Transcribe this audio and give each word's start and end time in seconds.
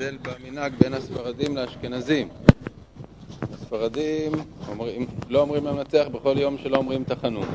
הבדל 0.00 0.16
במנהג 0.22 0.72
בין 0.80 0.94
הספרדים 0.94 1.56
לאשכנזים. 1.56 2.28
הספרדים 3.52 4.32
אומרים, 4.68 5.06
לא 5.28 5.40
אומרים 5.40 5.66
למנצח 5.66 6.04
בכל 6.12 6.38
יום 6.38 6.58
שלא 6.58 6.76
אומרים 6.76 7.04
תחנון. 7.04 7.48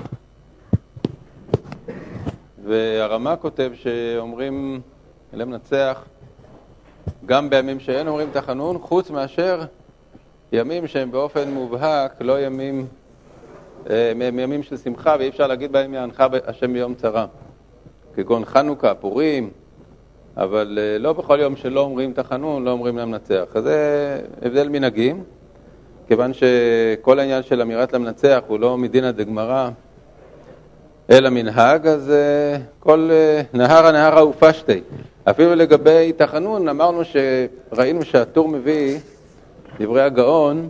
והרמה 2.64 3.36
כותב 3.36 3.72
שאומרים 3.76 4.82
למנצח 5.34 6.06
גם 7.26 7.50
בימים 7.50 7.80
שאין 7.80 8.08
אומרים 8.08 8.30
תחנון, 8.32 8.78
חוץ 8.82 9.10
מאשר 9.10 9.66
ימים 10.52 10.88
שהם 10.88 11.12
באופן 11.12 11.52
מובהק 11.52 12.22
לא 12.22 12.46
ימים, 12.46 12.88
אה, 13.90 14.12
הם 14.12 14.40
ימים 14.40 14.64
של 14.64 14.78
שמחה 14.78 15.16
ואי 15.20 15.30
אפשר 15.30 15.48
להגיד 15.48 15.72
בהם 15.72 15.94
יענך 15.94 16.24
השם 16.46 16.74
ביום 16.74 16.96
צרה, 16.96 17.26
כגון 18.16 18.46
חנוכה, 18.46 18.94
פורים, 18.94 19.52
אבל 20.38 20.80
אה, 20.82 20.98
לא 21.00 21.14
בכל 21.14 21.40
יום 21.40 21.56
שלא 21.56 21.82
אומרים 21.82 22.14
תחנון, 22.14 22.64
לא 22.64 22.72
אומרים 22.72 22.98
למנצח. 22.98 23.46
אז 23.54 23.64
זה 23.64 24.20
הבדל 24.42 24.70
מנהגים, 24.70 25.24
כיוון 26.08 26.32
שכל 26.34 27.20
העניין 27.20 27.44
של 27.44 27.62
אמירת 27.62 27.94
למנצח 27.94 28.40
הוא 28.48 28.60
לא 28.60 28.78
מדינא 28.78 29.12
דגמרא, 29.12 29.70
אלא 31.10 31.30
מנהג, 31.30 31.88
אז 31.88 32.12
אה, 32.12 32.58
כל 32.80 33.10
נהרה 33.54 33.92
נהרה 33.92 34.28
ופשטי. 34.28 34.82
אפילו 35.24 35.56
לגבי 35.56 36.14
תחנון, 36.18 36.70
אמרנו 36.70 37.02
שראינו 37.04 38.06
שהטור 38.06 38.48
מביא 38.48 39.00
דברי 39.80 40.02
הגאון, 40.02 40.70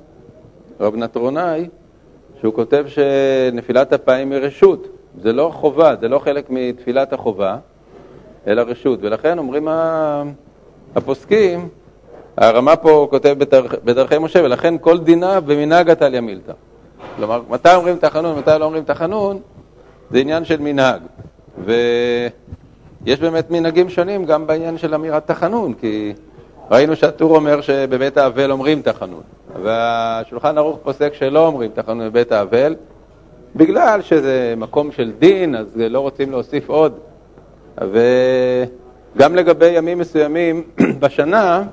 רב 0.79 0.95
נטרונאי, 0.95 1.69
שהוא 2.39 2.53
כותב 2.53 2.85
שנפילת 2.87 3.93
אפיים 3.93 4.31
היא 4.31 4.39
רשות. 4.39 4.87
זה 5.21 5.33
לא 5.33 5.51
חובה, 5.53 5.95
זה 6.01 6.07
לא 6.07 6.19
חלק 6.19 6.45
מתפילת 6.49 7.13
החובה, 7.13 7.57
אלא 8.47 8.61
רשות. 8.61 8.99
ולכן 9.01 9.37
אומרים 9.37 9.67
הפוסקים, 10.95 11.69
הרמה 12.37 12.75
פה 12.75 13.07
כותב 13.09 13.35
בדרכ, 13.37 13.75
בדרכי 13.83 14.17
משה, 14.17 14.43
ולכן 14.43 14.75
כל 14.81 14.99
דינה 14.99 15.39
במנהג 15.39 15.89
עתליא 15.89 16.19
מילתא. 16.19 16.53
כלומר, 17.15 17.41
מתי 17.49 17.75
אומרים 17.75 17.97
תחנון, 17.97 18.37
מתי 18.37 18.51
לא 18.59 18.65
אומרים 18.65 18.83
תחנון, 18.83 19.39
זה 20.11 20.19
עניין 20.19 20.45
של 20.45 20.61
מנהג. 20.61 21.01
ויש 21.65 23.19
באמת 23.19 23.51
מנהגים 23.51 23.89
שונים 23.89 24.25
גם 24.25 24.47
בעניין 24.47 24.77
של 24.77 24.93
אמירת 24.93 25.27
תחנון, 25.27 25.73
כי 25.73 26.13
ראינו 26.71 26.95
שהטור 26.95 27.35
אומר 27.35 27.61
שבבית 27.61 28.17
האבל 28.17 28.51
אומרים 28.51 28.81
תחנון, 28.81 29.21
והשולחן 29.63 30.57
ערוך 30.57 30.79
פוסק 30.83 31.13
שלא 31.13 31.47
אומרים 31.47 31.71
תחנון 31.73 32.09
בבית 32.09 32.31
האבל, 32.31 32.75
בגלל 33.55 34.01
שזה 34.01 34.53
מקום 34.57 34.91
של 34.91 35.11
דין, 35.19 35.55
אז 35.55 35.77
לא 35.77 35.99
רוצים 35.99 36.31
להוסיף 36.31 36.69
עוד. 36.69 36.93
וגם 37.77 39.35
לגבי 39.35 39.69
ימים 39.69 39.97
מסוימים 39.97 40.63
בשנה, 40.99 41.63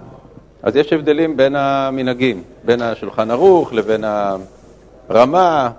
אז 0.63 0.77
יש 0.77 0.93
הבדלים 0.93 1.37
בין 1.37 1.57
המנהגים, 1.57 2.43
בין 2.65 2.83
השולחן 2.83 3.31
ערוך 3.31 3.73
לבין 3.73 4.05
הרמה, 5.09 5.71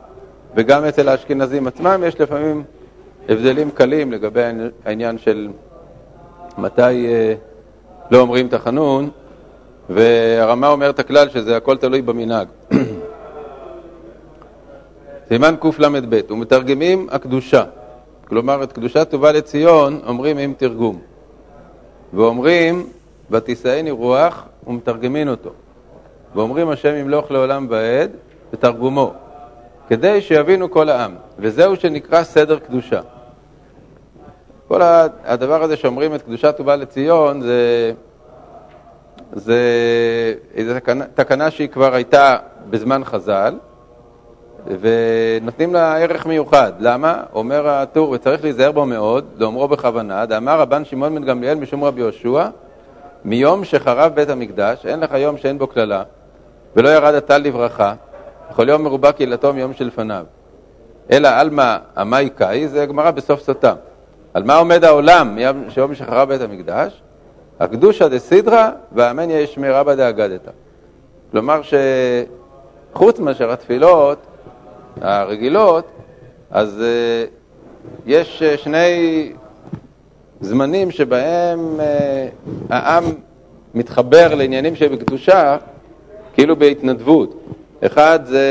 וגם 0.55 0.85
אצל 0.85 1.09
האשכנזים 1.09 1.67
עצמם 1.67 2.03
יש 2.07 2.21
לפעמים 2.21 2.63
הבדלים 3.29 3.71
קלים 3.71 4.11
לגבי 4.11 4.41
העניין 4.85 5.17
של 5.17 5.47
מתי 6.57 6.81
אה, 6.81 7.33
לא 8.11 8.19
אומרים 8.19 8.47
תחנון, 8.47 9.09
והרמה 9.89 10.67
אומר 10.67 10.89
את 10.89 10.99
הכלל 10.99 11.29
שזה 11.29 11.57
הכל 11.57 11.77
תלוי 11.77 12.01
במנהג. 12.01 12.47
סימן 15.29 15.55
קל"ב, 15.61 16.19
ומתרגמים 16.29 17.07
הקדושה. 17.11 17.63
כלומר, 18.29 18.63
את 18.63 18.71
קדושה 18.71 19.05
טובה 19.05 19.31
לציון 19.31 19.99
אומרים 20.07 20.37
עם 20.37 20.53
תרגום. 20.57 20.99
ואומרים, 22.13 22.87
ותישאני 23.31 23.91
רוח, 23.91 24.45
ומתרגמים 24.67 25.27
אותו. 25.27 25.49
ואומרים 26.35 26.69
השם 26.69 26.95
ימלוך 26.95 27.31
לעולם 27.31 27.67
ועד, 27.69 28.11
ותרגומו, 28.53 29.13
כדי 29.87 30.21
שיבינו 30.21 30.71
כל 30.71 30.89
העם. 30.89 31.15
וזהו 31.39 31.75
שנקרא 31.75 32.23
סדר 32.23 32.59
קדושה. 32.59 33.01
כל 34.67 34.81
הדבר 35.23 35.63
הזה 35.63 35.77
שאומרים 35.77 36.15
את 36.15 36.21
קדושת 36.21 36.57
טובה 36.57 36.75
לציון 36.75 37.41
זה, 37.41 37.93
זה 39.33 39.59
איזו 40.53 40.73
תקנה, 40.73 41.05
תקנה 41.13 41.51
שהיא 41.51 41.67
כבר 41.69 41.93
הייתה 41.95 42.37
בזמן 42.69 43.03
חז"ל, 43.03 43.55
ונותנים 44.69 45.73
לה 45.73 45.97
ערך 45.97 46.25
מיוחד. 46.25 46.71
למה? 46.79 47.23
אומר 47.33 47.69
הטור, 47.69 48.09
וצריך 48.09 48.43
להיזהר 48.43 48.71
בו 48.71 48.85
מאוד, 48.85 49.25
לאומרו 49.37 49.67
בכוונה, 49.67 50.25
דאמר 50.25 50.59
רבן 50.59 50.85
שמעון 50.85 51.15
בן 51.15 51.23
גמליאל 51.23 51.57
משום 51.57 51.83
רבי 51.83 52.01
יהושע, 52.01 52.47
מיום 53.25 53.63
שחרב 53.63 54.15
בית 54.15 54.29
המקדש, 54.29 54.85
אין 54.85 54.99
לך 54.99 55.13
יום 55.13 55.37
שאין 55.37 55.57
בו 55.57 55.67
קללה, 55.67 56.03
ולא 56.75 56.89
ירד 56.89 57.13
הטל 57.13 57.37
לברכה, 57.37 57.93
וכל 58.51 58.69
יום 58.69 58.83
מרובה 58.83 59.11
קהילתו 59.11 59.53
מיום 59.53 59.73
שלפניו. 59.73 60.25
אלא 61.11 61.27
עלמא 61.27 61.77
עמאי 61.97 62.29
קאי, 62.29 62.67
זה 62.67 62.85
גמרא 62.85 63.11
בסוף 63.11 63.41
סוטה. 63.41 63.73
על 64.33 64.43
מה 64.43 64.57
עומד 64.57 64.83
העולם 64.83 65.35
מיום 65.35 65.95
שחרב 65.95 66.29
בית 66.29 66.41
המקדש? 66.41 67.01
הקדושה 67.59 68.07
דסידרא 68.07 68.69
והאמניה 68.91 69.41
ישמי 69.41 69.69
רבא 69.69 69.95
דאגדתא. 69.95 70.51
כלומר 71.31 71.61
שחוץ 72.93 73.19
מאשר 73.19 73.51
התפילות 73.51 74.17
הרגילות, 75.01 75.85
אז 76.51 76.79
uh, 76.79 77.29
יש 78.05 78.43
uh, 78.43 78.57
שני 78.57 79.31
זמנים 80.41 80.91
שבהם 80.91 81.79
uh, 81.79 81.83
העם 82.69 83.03
מתחבר 83.73 84.35
לעניינים 84.35 84.75
שבקדושה 84.75 85.57
כאילו 86.33 86.55
בהתנדבות. 86.55 87.43
אחד 87.85 88.19
זה, 88.23 88.47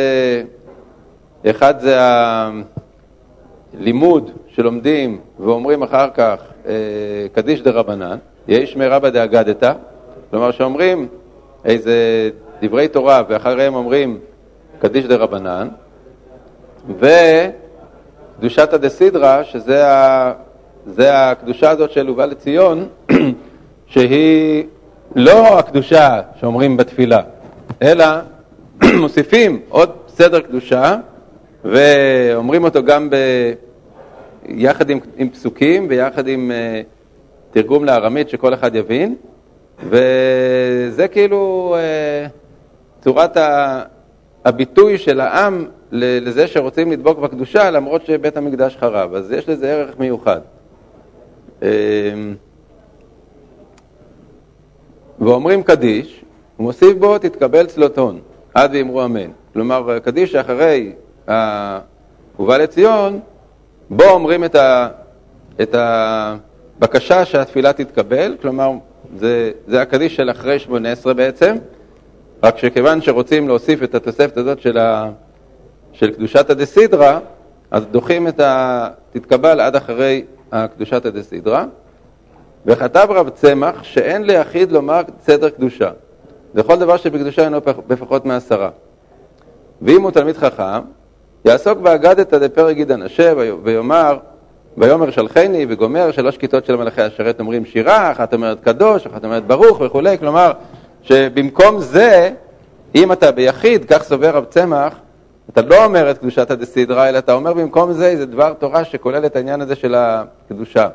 אחד 1.46 1.80
זה 1.80 1.96
הלימוד 3.74 4.30
שלומדים 4.48 5.18
ואומרים 5.40 5.82
אחר 5.82 6.08
כך 6.14 6.42
אה, 6.66 6.72
קדיש 7.32 7.62
דה 7.62 7.70
רבנן, 7.70 8.18
יש 8.48 8.76
מרבא 8.76 9.10
דאגדתא, 9.10 9.72
כלומר 10.30 10.50
שאומרים 10.50 11.08
איזה 11.64 12.30
דברי 12.62 12.88
תורה 12.88 13.22
ואחריהם 13.28 13.74
אומרים 13.74 14.18
קדיש 14.78 15.04
דה 15.04 15.16
רבנן, 15.16 15.68
וקדושתא 16.88 18.76
דה 18.76 18.88
סידרא, 18.88 19.42
שזה 19.42 19.82
הקדושה 20.98 21.70
הזאת 21.70 21.90
של 21.90 22.06
הובא 22.06 22.24
לציון, 22.24 22.88
שהיא 23.92 24.64
לא 25.16 25.58
הקדושה 25.58 26.20
שאומרים 26.40 26.76
בתפילה, 26.76 27.20
אלא 27.82 28.04
מוסיפים 29.00 29.60
עוד 29.68 29.90
סדר 30.08 30.40
קדושה 30.40 30.96
ואומרים 31.64 32.64
אותו 32.64 32.84
גם 32.84 33.10
ב... 33.10 33.16
יחד 34.48 34.90
עם, 34.90 34.98
עם 35.16 35.28
פסוקים 35.28 35.86
ויחד 35.88 36.28
עם 36.28 36.50
uh, 36.50 37.54
תרגום 37.54 37.84
לארמית 37.84 38.28
שכל 38.28 38.54
אחד 38.54 38.74
יבין, 38.74 39.14
וזה 39.78 41.08
כאילו 41.08 41.76
uh, 41.76 43.04
צורת 43.04 43.36
ה, 43.36 43.82
הביטוי 44.44 44.98
של 44.98 45.20
העם 45.20 45.66
לזה 45.92 46.46
שרוצים 46.46 46.92
לדבוק 46.92 47.18
בקדושה 47.18 47.70
למרות 47.70 48.06
שבית 48.06 48.36
המקדש 48.36 48.76
חרב, 48.76 49.14
אז 49.14 49.32
יש 49.32 49.48
לזה 49.48 49.72
ערך 49.72 49.98
מיוחד. 49.98 50.40
Uh, 51.60 51.64
ואומרים 55.20 55.62
קדיש, 55.62 56.24
ומוסיף 56.58 56.96
בו 56.98 57.18
תתקבל 57.18 57.66
צלוטון, 57.66 58.20
עד 58.54 58.70
ואמרו 58.74 59.04
אמן. 59.04 59.30
כלומר, 59.52 59.98
קדיש 59.98 60.32
שאחרי 60.32 60.92
הובא 62.36 62.56
לציון, 62.56 63.20
בו 63.90 64.04
אומרים 64.04 64.44
את, 64.44 64.54
ה, 64.54 64.88
את 65.62 65.74
הבקשה 65.78 67.24
שהתפילה 67.24 67.72
תתקבל, 67.72 68.36
כלומר 68.42 68.70
זה, 69.16 69.50
זה 69.66 69.82
הקדיש 69.82 70.16
של 70.16 70.30
אחרי 70.30 70.58
שמונה 70.58 70.92
עשרה 70.92 71.14
בעצם, 71.14 71.56
רק 72.42 72.58
שכיוון 72.58 73.00
שרוצים 73.00 73.48
להוסיף 73.48 73.82
את 73.82 73.94
התוספת 73.94 74.36
הזאת 74.36 74.60
של, 74.60 74.78
ה, 74.78 75.10
של 75.98 76.10
קדושת 76.10 76.50
הדסידרה, 76.50 77.18
אז 77.70 77.86
דוחים 77.86 78.28
את 78.28 78.40
ה... 78.40 78.88
תתקבל 79.12 79.60
עד 79.60 79.76
אחרי 79.76 80.24
קדושת 80.50 81.06
הדסידרה. 81.06 81.64
וכתב 82.66 83.06
רב 83.10 83.28
צמח 83.28 83.82
שאין 83.82 84.24
ליחיד 84.24 84.72
לומר 84.72 85.02
סדר 85.20 85.50
קדושה. 85.50 85.90
לכל 86.54 86.76
דבר 86.76 86.96
שבקדושה 86.96 87.44
אינו 87.44 87.60
בפחות 87.86 88.24
מעשרה. 88.24 88.70
ואם 89.82 90.02
הוא 90.02 90.10
תלמיד 90.10 90.36
חכם, 90.36 90.80
יעסוק 91.44 91.78
באגדתא 91.78 92.38
דפרק 92.38 92.76
גיד 92.76 92.92
אנשה 92.92 93.32
ויאמר 93.62 94.18
ויאמר 94.76 95.10
שלחני 95.10 95.66
וגומר 95.68 96.10
שלוש 96.10 96.36
כיתות 96.36 96.66
של 96.66 96.76
מלאכי 96.76 97.02
השרת 97.02 97.40
אומרים 97.40 97.64
שירה, 97.64 98.12
אחת 98.12 98.34
אומרת 98.34 98.60
קדוש, 98.60 99.06
אחת 99.06 99.24
אומרת 99.24 99.46
ברוך 99.46 99.80
וכולי, 99.80 100.18
כלומר 100.18 100.52
שבמקום 101.02 101.80
זה, 101.80 102.30
אם 102.94 103.12
אתה 103.12 103.32
ביחיד, 103.32 103.84
כך 103.84 104.02
סובר 104.02 104.30
רב 104.30 104.44
צמח, 104.44 104.94
אתה 105.50 105.62
לא 105.62 105.84
אומר 105.84 106.10
את 106.10 106.18
קדושת 106.18 106.50
הדסידרה, 106.50 107.08
אלא 107.08 107.18
אתה 107.18 107.32
אומר 107.32 107.52
במקום 107.52 107.92
זה, 107.92 108.16
זה 108.16 108.26
דבר 108.26 108.52
תורה 108.52 108.84
שכולל 108.84 109.26
את 109.26 109.36
העניין 109.36 109.60
הזה 109.60 109.74
של 109.74 109.94
הקדושה. 109.94 110.88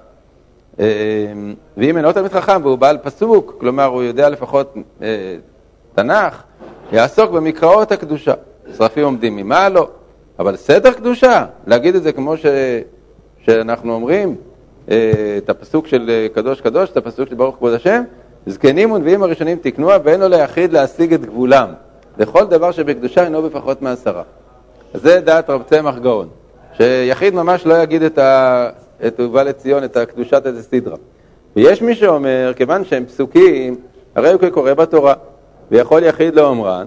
ואם 1.77 1.97
אינו 1.97 2.11
תלמיד 2.11 2.31
חכם 2.31 2.61
והוא 2.63 2.77
בעל 2.77 2.97
פסוק, 2.97 3.55
כלומר 3.59 3.85
הוא 3.85 4.03
יודע 4.03 4.29
לפחות 4.29 4.75
תנ"ך, 5.95 6.43
יעסוק 6.91 7.31
במקראות 7.31 7.91
הקדושה. 7.91 8.33
שרפים 8.77 9.03
עומדים 9.03 9.35
ממעלו, 9.35 9.75
לא. 9.75 9.89
אבל 10.39 10.55
סדר 10.55 10.93
קדושה, 10.93 11.45
להגיד 11.67 11.95
את 11.95 12.03
זה 12.03 12.11
כמו 12.11 12.37
ש... 12.37 12.45
שאנחנו 13.45 13.93
אומרים, 13.93 14.35
את 14.87 15.49
הפסוק 15.49 15.87
של 15.87 16.27
קדוש 16.33 16.61
קדוש, 16.61 16.89
את 16.89 16.97
הפסוק 16.97 17.29
של 17.29 17.35
ברוך 17.35 17.55
כבוד 17.55 17.73
השם, 17.73 18.03
זקנים 18.45 18.91
ונביאים 18.91 19.23
הראשונים 19.23 19.57
תקנוה 19.61 19.97
ואין 20.03 20.19
לו 20.19 20.27
ליחיד 20.27 20.73
להשיג 20.73 21.13
את 21.13 21.25
גבולם. 21.25 21.69
לכל 22.17 22.45
דבר 22.45 22.71
שבקדושה 22.71 23.23
אינו 23.23 23.41
בפחות 23.41 23.81
מעשרה. 23.81 24.23
זה 24.93 25.19
דעת 25.19 25.49
רב 25.49 25.63
צמח 25.63 25.97
גאון, 25.97 26.27
שיחיד 26.73 27.33
ממש 27.33 27.65
לא 27.65 27.73
יגיד 27.73 28.03
את, 28.03 28.17
ה... 28.17 28.69
את 29.07 29.19
ובא 29.19 29.43
לציון, 29.43 29.83
את 29.83 29.97
הקדושת 29.97 30.41
איזה 30.45 30.63
סדרה. 30.63 30.95
ויש 31.55 31.81
מי 31.81 31.95
שאומר, 31.95 32.51
כיוון 32.55 32.85
שהם 32.85 33.05
פסוקים, 33.05 33.75
הרי 34.15 34.31
הוא 34.31 34.41
כקורא 34.41 34.73
בתורה, 34.73 35.13
ויכול 35.71 36.03
יחיד 36.03 36.35
לאומרן, 36.35 36.85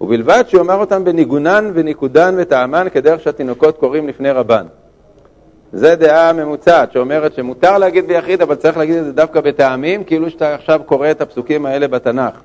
ובלבד 0.00 0.44
שהוא 0.48 0.60
אמר 0.60 0.74
אותם 0.74 1.04
בניגונן 1.04 1.70
וניקודן 1.74 2.34
וטעמן 2.38 2.86
כדרך 2.92 3.20
שהתינוקות 3.20 3.78
קוראים 3.78 4.08
לפני 4.08 4.30
רבן. 4.30 4.66
זו 5.72 5.88
דעה 5.98 6.32
ממוצעת 6.32 6.92
שאומרת 6.92 7.34
שמותר 7.34 7.78
להגיד 7.78 8.06
ביחיד, 8.06 8.42
אבל 8.42 8.54
צריך 8.54 8.76
להגיד 8.76 8.96
את 8.96 9.04
זה 9.04 9.12
דווקא 9.12 9.40
בטעמים, 9.40 10.04
כאילו 10.04 10.30
שאתה 10.30 10.54
עכשיו 10.54 10.80
קורא 10.86 11.10
את 11.10 11.20
הפסוקים 11.20 11.66
האלה 11.66 11.88
בתנ"ך. 11.88 12.40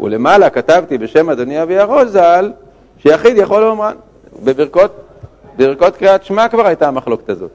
ולמעלה 0.00 0.50
כתבתי 0.50 0.98
בשם 0.98 1.30
אדוני 1.30 1.62
אבי 1.62 1.78
הראש 1.78 2.08
ז"ל, 2.08 2.52
שיחיד 2.98 3.36
יכול 3.36 3.60
לאומרן. 3.60 3.94
בברכות, 3.94 4.13
בברכות 4.42 5.96
קריאת 5.96 6.24
שמע 6.24 6.48
כבר 6.48 6.66
הייתה 6.66 6.88
המחלוקת 6.88 7.30
הזאת. 7.30 7.50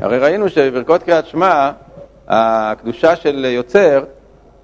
הרי 0.00 0.18
ראינו 0.18 0.48
שבברכות 0.48 1.02
קריאת 1.02 1.26
שמע, 1.26 1.70
הקדושה 2.28 3.16
של 3.16 3.44
יוצר, 3.44 4.04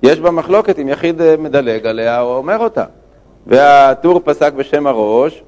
יש 0.02 0.20
בה 0.20 0.30
מחלוקת 0.30 0.78
אם 0.78 0.88
יחיד 0.88 1.36
מדלג 1.38 1.86
עליה 1.86 2.20
או 2.20 2.36
אומר 2.36 2.58
אותה. 2.58 2.84
והטור 3.46 4.20
פסק 4.24 4.52
בשם 4.52 4.86
הראש, 4.86 5.42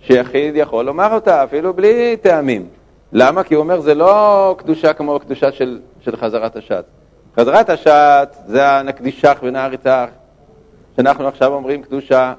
שיחיד 0.00 0.56
יכול 0.56 0.84
לומר 0.84 1.14
אותה 1.14 1.44
אפילו 1.44 1.74
בלי 1.74 2.16
טעמים. 2.16 2.66
למה? 3.12 3.42
כי 3.42 3.54
הוא 3.54 3.62
אומר 3.62 3.80
זה 3.80 3.94
לא 3.94 4.54
קדושה 4.58 4.92
כמו 4.92 5.18
קדושה 5.20 5.52
של, 5.52 5.78
של 6.00 6.16
חזרת 6.16 6.56
השעת. 6.56 6.84
חזרת 7.36 7.70
השעת 7.70 8.36
זה 8.46 8.68
הנקדישך 8.68 9.38
ונעריצך, 9.42 10.06
שאנחנו 10.96 11.28
עכשיו 11.28 11.52
אומרים 11.52 11.82
קדושה, 11.82 12.32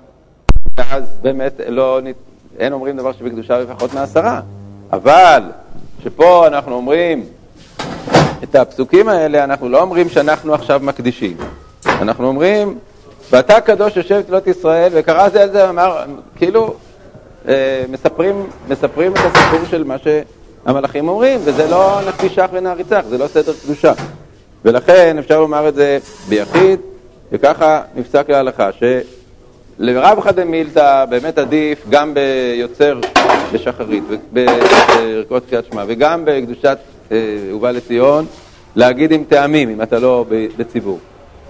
ואז 0.78 1.20
באמת 1.22 1.62
לא, 1.68 2.00
אין 2.60 2.74
אומרים 2.74 2.98
דבר 2.98 3.12
שבקדושה 3.12 3.60
לפחות 3.60 3.94
מעשרה. 3.94 4.42
אבל 4.92 5.44
שפה 6.04 6.48
אנחנו 6.48 6.76
אומרים 6.76 7.26
את 8.44 8.56
הפסוקים 8.56 9.10
האלה, 9.10 9.44
אנחנו 9.44 9.70
לא 9.70 9.82
אומרים 9.82 10.10
שאנחנו 10.10 10.54
עכשיו 10.54 10.80
מקדישים. 10.84 11.38
אנחנו 11.86 12.28
אומרים, 12.28 12.78
ואתה 13.32 13.62
קדוש 13.62 13.98
יושב 13.98 14.22
תלות 14.22 14.48
ישראל, 14.48 14.92
וקרא 14.96 15.30
זה 15.30 15.44
על 15.44 15.52
זה, 15.52 15.70
אמר, 15.70 16.04
כאילו, 16.36 16.74
אה, 17.48 17.84
מספרים, 17.90 18.48
מספרים 18.70 19.14
את 19.14 19.18
הסיפור 19.18 19.60
של 19.70 19.84
מה 19.84 19.96
שהמלאכים 19.98 21.08
אומרים, 21.08 21.40
וזה 21.44 21.68
לא 21.68 22.00
נקדישך 22.08 22.46
ונעריצך, 22.52 23.02
זה 23.10 23.18
לא 23.18 23.28
סדר 23.28 23.54
קדושה. 23.64 23.94
ולכן 24.66 25.18
אפשר 25.20 25.40
לומר 25.40 25.68
את 25.68 25.76
זה 25.76 26.00
ביחיד, 26.30 26.80
וככה 27.32 27.82
נפסק 27.96 28.30
להלכה, 28.30 28.70
שלרב 29.80 30.28
דמילתא 30.36 31.06
באמת 31.10 31.38
עדיף 31.38 31.86
גם 31.90 32.14
ביוצר 32.14 33.00
בשחרית, 33.54 34.04
בערכות 34.32 35.44
קריאת 35.50 35.66
שמע, 35.66 35.84
וגם 35.88 36.22
בקדושת 36.26 36.78
אה, 37.12 37.18
ובא 37.54 37.72
לציון, 37.72 38.26
להגיד 38.76 39.12
עם 39.12 39.24
טעמים, 39.24 39.70
אם 39.70 39.82
אתה 39.82 40.00
לא 40.00 40.26
בציבור. 40.30 41.00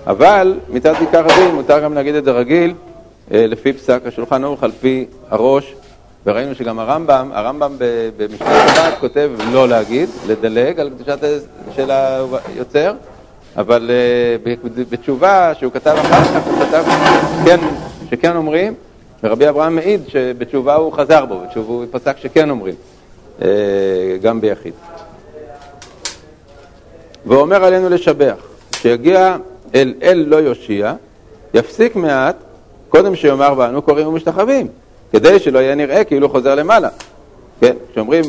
אבל 0.07 0.57
מצד 0.69 0.93
עיקר 0.99 1.25
הדין 1.25 1.55
מותר 1.55 1.79
גם 1.79 1.93
להגיד 1.93 2.15
את 2.15 2.23
זה 2.23 2.31
רגיל, 2.31 2.73
אה, 3.33 3.47
לפי 3.47 3.73
פסק 3.73 4.01
השולחן 4.05 4.43
ערוך, 4.43 4.63
על 4.63 4.71
פי 4.81 5.05
הראש, 5.29 5.73
וראינו 6.25 6.55
שגם 6.55 6.79
הרמב"ם, 6.79 7.29
הרמב"ם 7.33 7.75
במשנה 8.17 8.67
שבת 8.75 8.97
כותב 8.99 9.31
לא 9.51 9.69
להגיד, 9.69 10.09
לדלג 10.27 10.79
על 10.79 10.89
קדושת 10.89 11.19
של 11.75 11.91
היוצר, 11.91 12.93
אבל 13.57 13.91
אה, 13.93 14.51
בתשובה 14.89 15.51
שהוא 15.59 15.73
כתב 15.73 15.95
אחר 16.01 16.23
כך, 16.23 16.47
הוא 16.47 16.65
כתב 16.65 16.83
כן, 17.45 17.59
שכן 18.09 18.35
אומרים, 18.35 18.73
ורבי 19.23 19.49
אברהם 19.49 19.75
מעיד 19.75 20.01
שבתשובה 20.07 20.75
הוא 20.75 20.93
חזר 20.93 21.25
בו, 21.25 21.39
בתשובה 21.39 21.73
הוא 21.73 21.85
פסק 21.91 22.17
שכן 22.17 22.49
אומרים, 22.49 22.75
אה, 23.41 23.47
גם 24.21 24.41
ביחיד. 24.41 24.73
ואומר 27.25 27.63
עלינו 27.63 27.89
לשבח, 27.89 28.35
שיגיע 28.75 29.37
אל 29.75 29.93
אל 30.03 30.25
לא 30.27 30.35
יושיע, 30.35 30.93
יפסיק 31.53 31.95
מעט, 31.95 32.35
קודם 32.89 33.15
שיאמר 33.15 33.53
ואנו 33.57 33.81
קוראים 33.81 34.07
ומשתחווים, 34.07 34.67
כדי 35.11 35.39
שלא 35.39 35.59
יהיה 35.59 35.75
נראה 35.75 36.03
כאילו 36.03 36.29
חוזר 36.29 36.55
למעלה. 36.55 36.89
כן, 37.59 37.75
כשאומרים, 37.91 38.23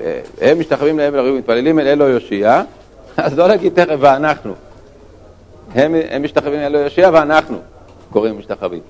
אה, 0.00 0.20
הם 0.40 0.60
משתחווים 0.60 0.98
לאל 0.98 1.14
ולריב, 1.14 1.34
מתפללים 1.34 1.78
אל 1.78 1.86
אל 1.86 1.98
לא 1.98 2.04
יושיע, 2.04 2.62
אז 3.16 3.38
לא 3.38 3.48
להגיד 3.48 3.72
תכף 3.74 3.96
ואנחנו. 4.00 4.54
הם, 5.74 5.94
הם 6.10 6.22
משתחווים 6.22 6.60
אל 6.60 6.72
לא 6.72 6.78
יושיע 6.78 7.10
ואנחנו 7.12 7.58
קוראים 8.10 8.34
ומשתחווים. 8.34 8.80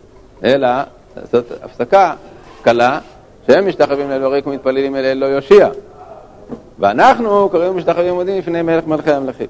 אלא 0.44 0.68
לעשות 1.16 1.44
הפסקה 1.62 2.14
קלה, 2.62 2.98
שהם 3.46 3.68
משתחווים 3.68 4.10
לאל 4.10 4.24
וריק 4.24 4.46
ומתפללים 4.46 4.96
אל 4.96 5.04
אל 5.04 5.18
לא 5.18 5.26
יושיע. 5.26 5.68
ואנחנו 6.78 7.48
קוראים 7.50 7.70
ומשתחווים 7.70 8.14
עומדים 8.14 8.38
לפני 8.38 8.62
מלך 8.62 8.86
מלכי 8.86 9.12
המלכים. 9.12 9.46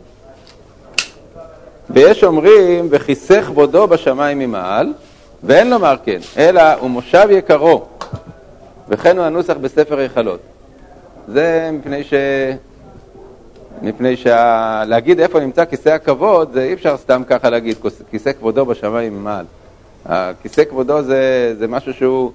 ויש 1.91 2.25
אומרים, 2.25 2.89
וכיסא 2.91 3.43
כבודו 3.43 3.87
בשמיים 3.87 4.39
ממעל, 4.39 4.93
ואין 5.43 5.71
לומר 5.71 5.97
כן, 6.05 6.19
אלא 6.37 6.63
הוא 6.73 6.91
מושב 6.91 7.29
יקרו, 7.31 7.85
וכן 8.89 9.19
הוא 9.19 9.27
הנוסח 9.27 9.55
בספר 9.61 9.99
היכלות. 9.99 10.41
זה 11.29 11.71
מפני 11.73 12.05
ש... 12.05 12.15
מפני 13.83 14.17
שלהגיד 14.17 15.21
איפה 15.21 15.41
נמצא 15.41 15.65
כיסא 15.65 15.89
הכבוד, 15.89 16.53
זה 16.53 16.63
אי 16.63 16.73
אפשר 16.73 16.97
סתם 16.97 17.23
ככה 17.27 17.51
להגיד, 17.51 17.77
כיסא 18.11 18.33
כבודו 18.33 18.67
בשמיים 18.67 19.21
ממעל. 19.21 19.45
הכיסא 20.09 20.65
כבודו 20.65 21.03
זה, 21.03 21.55
זה 21.59 21.69
משהו 21.69 21.95
שהוא 21.95 22.33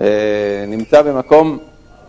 אה, 0.00 0.64
נמצא 0.68 1.02
במקום 1.02 1.58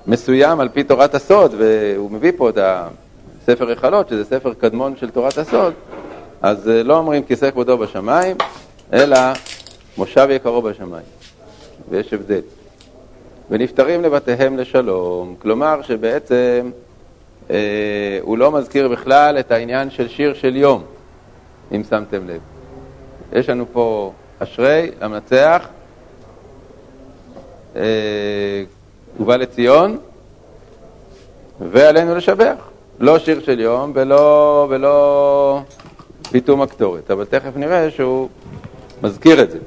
מסוים 0.08 0.60
על 0.60 0.70
פי 0.70 0.84
תורת 0.84 1.16
הסוד, 1.16 1.56
והוא 1.58 2.12
מביא 2.12 2.32
פה 2.38 2.50
את 2.50 2.58
הספר 2.62 3.70
היכלות, 3.70 4.10
שזה 4.10 4.26
ספר 4.26 4.54
קדמון 4.54 4.96
של 4.98 5.10
תורת 5.10 5.38
הסוד, 5.38 5.74
אז 6.42 6.70
אה, 6.70 6.84
לא 6.84 6.98
אומרים 6.98 7.24
כיסא 7.24 7.52
כבודו 7.52 7.78
בשמיים, 7.78 8.38
אלא 8.94 9.18
מושב 9.98 10.28
יקרו 10.32 10.62
בשמיים. 10.62 11.06
ויש 11.90 12.14
הבדל. 12.14 12.42
ונפטרים 13.50 14.02
לבתיהם 14.02 14.58
לשלום, 14.58 15.36
כלומר 15.42 15.82
שבעצם 15.82 16.72
אה, 17.50 18.20
הוא 18.22 18.38
לא 18.38 18.52
מזכיר 18.52 18.88
בכלל 18.88 19.40
את 19.40 19.52
העניין 19.52 19.90
של 19.90 20.08
שיר 20.08 20.34
של 20.34 20.56
יום, 20.56 20.84
אם 21.76 21.82
שמתם 21.90 22.28
לב. 22.28 22.42
יש 23.34 23.50
לנו 23.50 23.66
פה 23.72 24.12
אשרי 24.40 24.92
המנצח, 25.02 25.68
אה, 27.76 27.82
ובא 29.20 29.36
לציון, 29.36 29.98
ועלינו 31.72 32.16
לשבח. 32.16 32.56
לא 33.00 33.20
שיר 33.20 33.42
של 33.44 33.60
יום 33.60 33.92
ולא, 33.96 34.68
ולא 34.70 35.62
פיתום 36.32 36.62
הקטורת, 36.62 37.12
אבל 37.12 37.26
תכף 37.26 37.52
נראה 37.56 37.92
שהוא 37.92 38.30
מזכיר 39.04 39.42
את 39.42 39.52
זה. 39.52 39.58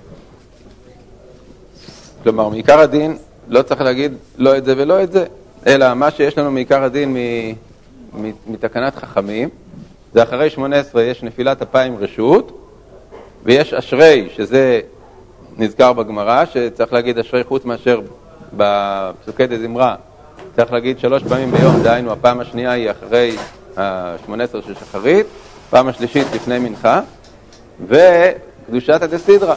כלומר, 2.23 2.49
מעיקר 2.49 2.79
הדין 2.79 3.17
לא 3.49 3.63
צריך 3.63 3.81
להגיד 3.81 4.13
לא 4.39 4.57
את 4.57 4.65
זה 4.65 4.75
ולא 4.77 5.03
את 5.03 5.13
זה, 5.13 5.25
אלא 5.67 5.95
מה 5.95 6.11
שיש 6.11 6.39
לנו 6.39 6.51
מעיקר 6.51 6.83
הדין 6.83 7.17
מתקנת 8.47 8.95
חכמים, 8.95 9.49
זה 10.15 10.23
אחרי 10.23 10.51
18 10.51 11.03
יש 11.03 11.23
נפילת 11.23 11.63
אפיים 11.63 11.97
רשות, 11.97 12.62
ויש 13.45 13.75
אשרי, 13.75 14.29
שזה 14.37 14.81
נזכר 15.57 15.93
בגמרא, 15.93 16.45
שצריך 16.45 16.93
להגיד 16.93 17.19
אשרי 17.19 17.45
חוץ 17.45 17.65
מאשר 17.65 18.01
בפסוקי 18.57 19.47
דזמרה, 19.47 19.95
צריך 20.57 20.73
להגיד 20.73 20.99
שלוש 20.99 21.23
פעמים 21.23 21.51
ביום, 21.51 21.83
דהיינו 21.83 22.13
הפעם 22.13 22.41
השנייה 22.41 22.73
היא 22.73 22.91
אחרי 22.91 23.37
ה-18 23.77 24.67
של 24.67 24.75
שחרית, 24.75 25.27
פעם 25.71 25.89
השלישית 25.89 26.27
לפני 26.35 26.59
מנחה, 26.59 27.01
וקדושת 27.89 29.03
הדסידרה. 29.03 29.55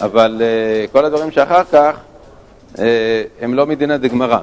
אבל 0.00 0.42
uh, 0.42 0.92
כל 0.92 1.04
הדברים 1.04 1.30
שאחר 1.30 1.64
כך 1.64 1.96
uh, 2.74 2.78
הם 3.40 3.54
לא 3.54 3.66
מדינא 3.66 3.96
דגמרא. 3.96 4.38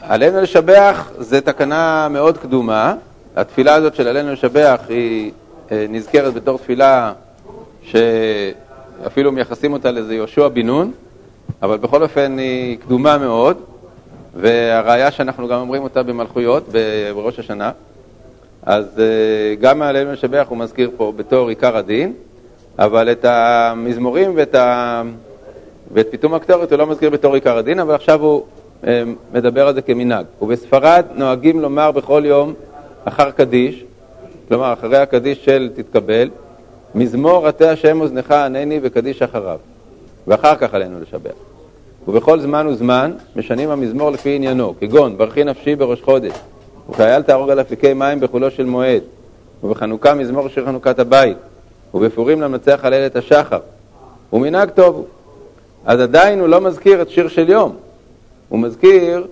עלינו 0.00 0.40
לשבח 0.40 1.10
זה 1.18 1.40
תקנה 1.40 2.08
מאוד 2.10 2.38
קדומה. 2.38 2.94
התפילה 3.36 3.74
הזאת 3.74 3.94
של 3.94 4.08
עלינו 4.08 4.32
לשבח 4.32 4.80
היא 4.88 5.30
uh, 5.68 5.72
נזכרת 5.88 6.34
בתור 6.34 6.58
תפילה 6.58 7.12
שאפילו 7.84 9.32
מייחסים 9.32 9.72
אותה 9.72 9.90
לאיזה 9.90 10.14
יהושע 10.14 10.48
בן 10.48 10.66
נון, 10.66 10.92
אבל 11.62 11.76
בכל 11.76 12.02
אופן 12.02 12.38
היא 12.38 12.78
קדומה 12.78 13.18
מאוד, 13.18 13.56
והראיה 14.36 15.10
שאנחנו 15.10 15.48
גם 15.48 15.60
אומרים 15.60 15.82
אותה 15.82 16.02
במלכויות 16.02 16.68
בראש 17.14 17.38
השנה. 17.38 17.70
אז 18.62 19.00
אה, 19.00 19.54
גם 19.60 19.78
מהלל 19.78 20.12
משבח 20.12 20.46
הוא 20.48 20.58
מזכיר 20.58 20.90
פה 20.96 21.12
בתור 21.16 21.48
עיקר 21.48 21.76
הדין, 21.76 22.12
אבל 22.78 23.12
את 23.12 23.24
המזמורים 23.24 24.32
ואת, 24.34 24.54
ה... 24.54 25.02
ואת 25.92 26.06
פיתום 26.10 26.34
הקטורת 26.34 26.72
הוא 26.72 26.78
לא 26.78 26.86
מזכיר 26.86 27.10
בתור 27.10 27.34
עיקר 27.34 27.58
הדין, 27.58 27.80
אבל 27.80 27.94
עכשיו 27.94 28.22
הוא 28.22 28.42
אה, 28.86 29.02
מדבר 29.32 29.68
על 29.68 29.74
זה 29.74 29.82
כמנהג. 29.82 30.26
ובספרד 30.42 31.04
נוהגים 31.14 31.60
לומר 31.60 31.90
בכל 31.90 32.22
יום 32.26 32.54
אחר 33.04 33.30
קדיש, 33.30 33.84
כלומר 34.48 34.72
אחרי 34.72 34.98
הקדיש 34.98 35.44
של 35.44 35.70
תתקבל, 35.74 36.30
מזמור 36.94 37.46
עטה 37.46 37.70
השם 37.70 38.00
אוזנך 38.00 38.30
ענני 38.30 38.80
וקדיש 38.82 39.22
אחריו, 39.22 39.58
ואחר 40.26 40.56
כך 40.56 40.74
עלינו 40.74 41.00
לשבח. 41.00 41.34
ובכל 42.08 42.40
זמן 42.40 42.66
וזמן 42.66 43.12
משנים 43.36 43.70
המזמור 43.70 44.10
לפי 44.10 44.36
עניינו, 44.36 44.74
כגון 44.80 45.18
ברכי 45.18 45.44
נפשי 45.44 45.76
בראש 45.76 46.02
חודש, 46.02 46.32
וכאייל 46.90 47.22
תהרוג 47.22 47.50
על 47.50 47.60
אפיקי 47.60 47.94
מים 47.94 48.20
בחולו 48.20 48.50
של 48.50 48.64
מועד, 48.64 49.02
ובחנוכה 49.64 50.14
מזמור 50.14 50.48
שיר 50.48 50.66
חנוכת 50.66 50.98
הבית, 50.98 51.36
ובפורים 51.94 52.40
למנצח 52.40 52.80
על 52.82 52.94
השחר, 53.14 53.58
ומנהג 54.32 54.70
טוב 54.70 54.94
הוא. 54.94 55.04
אז 55.84 56.00
עדיין 56.00 56.40
הוא 56.40 56.48
לא 56.48 56.60
מזכיר 56.60 57.02
את 57.02 57.10
שיר 57.10 57.28
של 57.28 57.48
יום, 57.48 57.76
הוא 58.48 58.58
מזכיר 58.58 59.26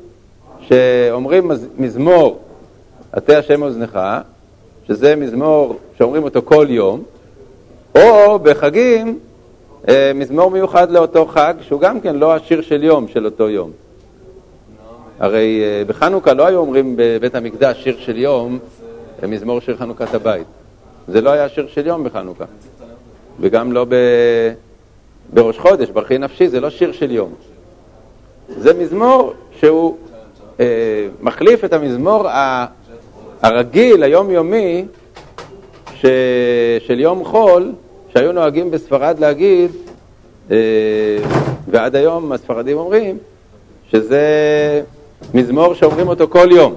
שאומרים 0.60 1.50
מזמור 1.78 2.40
עטה 3.12 3.38
השם 3.38 3.62
אוזנך, 3.62 4.00
שזה 4.86 5.16
מזמור 5.16 5.78
שאומרים 5.98 6.24
אותו 6.24 6.42
כל 6.44 6.66
יום, 6.68 7.02
או 7.94 8.38
בחגים 8.38 9.18
אה, 9.88 10.12
מזמור 10.14 10.50
מיוחד 10.50 10.90
לאותו 10.90 11.26
חג, 11.26 11.54
שהוא 11.60 11.80
גם 11.80 12.00
כן 12.00 12.16
לא 12.16 12.34
השיר 12.34 12.62
של 12.62 12.84
יום 12.84 13.08
של 13.08 13.24
אותו 13.24 13.48
יום. 13.48 13.70
הרי 15.18 15.62
אה, 15.62 15.84
בחנוכה 15.86 16.34
לא 16.34 16.46
היו 16.46 16.58
אומרים 16.58 16.94
בבית 16.96 17.34
המקדש 17.34 17.82
שיר 17.84 17.96
של 17.98 18.18
יום, 18.18 18.58
אה, 19.22 19.28
מזמור 19.28 19.60
שיר 19.60 19.76
חנוכת 19.76 20.14
הבית. 20.14 20.46
זה 21.08 21.20
לא 21.20 21.30
היה 21.30 21.48
שיר 21.48 21.66
של 21.68 21.86
יום 21.86 22.04
בחנוכה. 22.04 22.44
וגם 23.40 23.72
לא 23.72 23.86
ב... 23.88 23.94
בראש 25.32 25.58
חודש, 25.58 25.90
ברכי 25.90 26.18
נפשי, 26.18 26.48
זה 26.48 26.60
לא 26.60 26.70
שיר 26.70 26.92
של 26.92 27.10
יום. 27.10 27.34
זה 28.48 28.74
מזמור 28.74 29.32
שהוא 29.58 29.96
אה, 30.60 30.66
מחליף 31.20 31.64
את 31.64 31.72
המזמור 31.72 32.28
הרגיל, 33.42 34.02
היומיומי, 34.02 34.84
ש... 36.00 36.06
של 36.86 37.00
יום 37.00 37.24
חול, 37.24 37.72
שהיו 38.12 38.32
נוהגים 38.32 38.70
בספרד 38.70 39.18
להגיד, 39.18 39.70
אה, 40.50 40.56
ועד 41.68 41.96
היום 41.96 42.32
הספרדים 42.32 42.76
אומרים, 42.78 43.18
שזה 43.90 44.22
מזמור 45.34 45.74
שאומרים 45.74 46.08
אותו 46.08 46.28
כל 46.28 46.48
יום. 46.52 46.74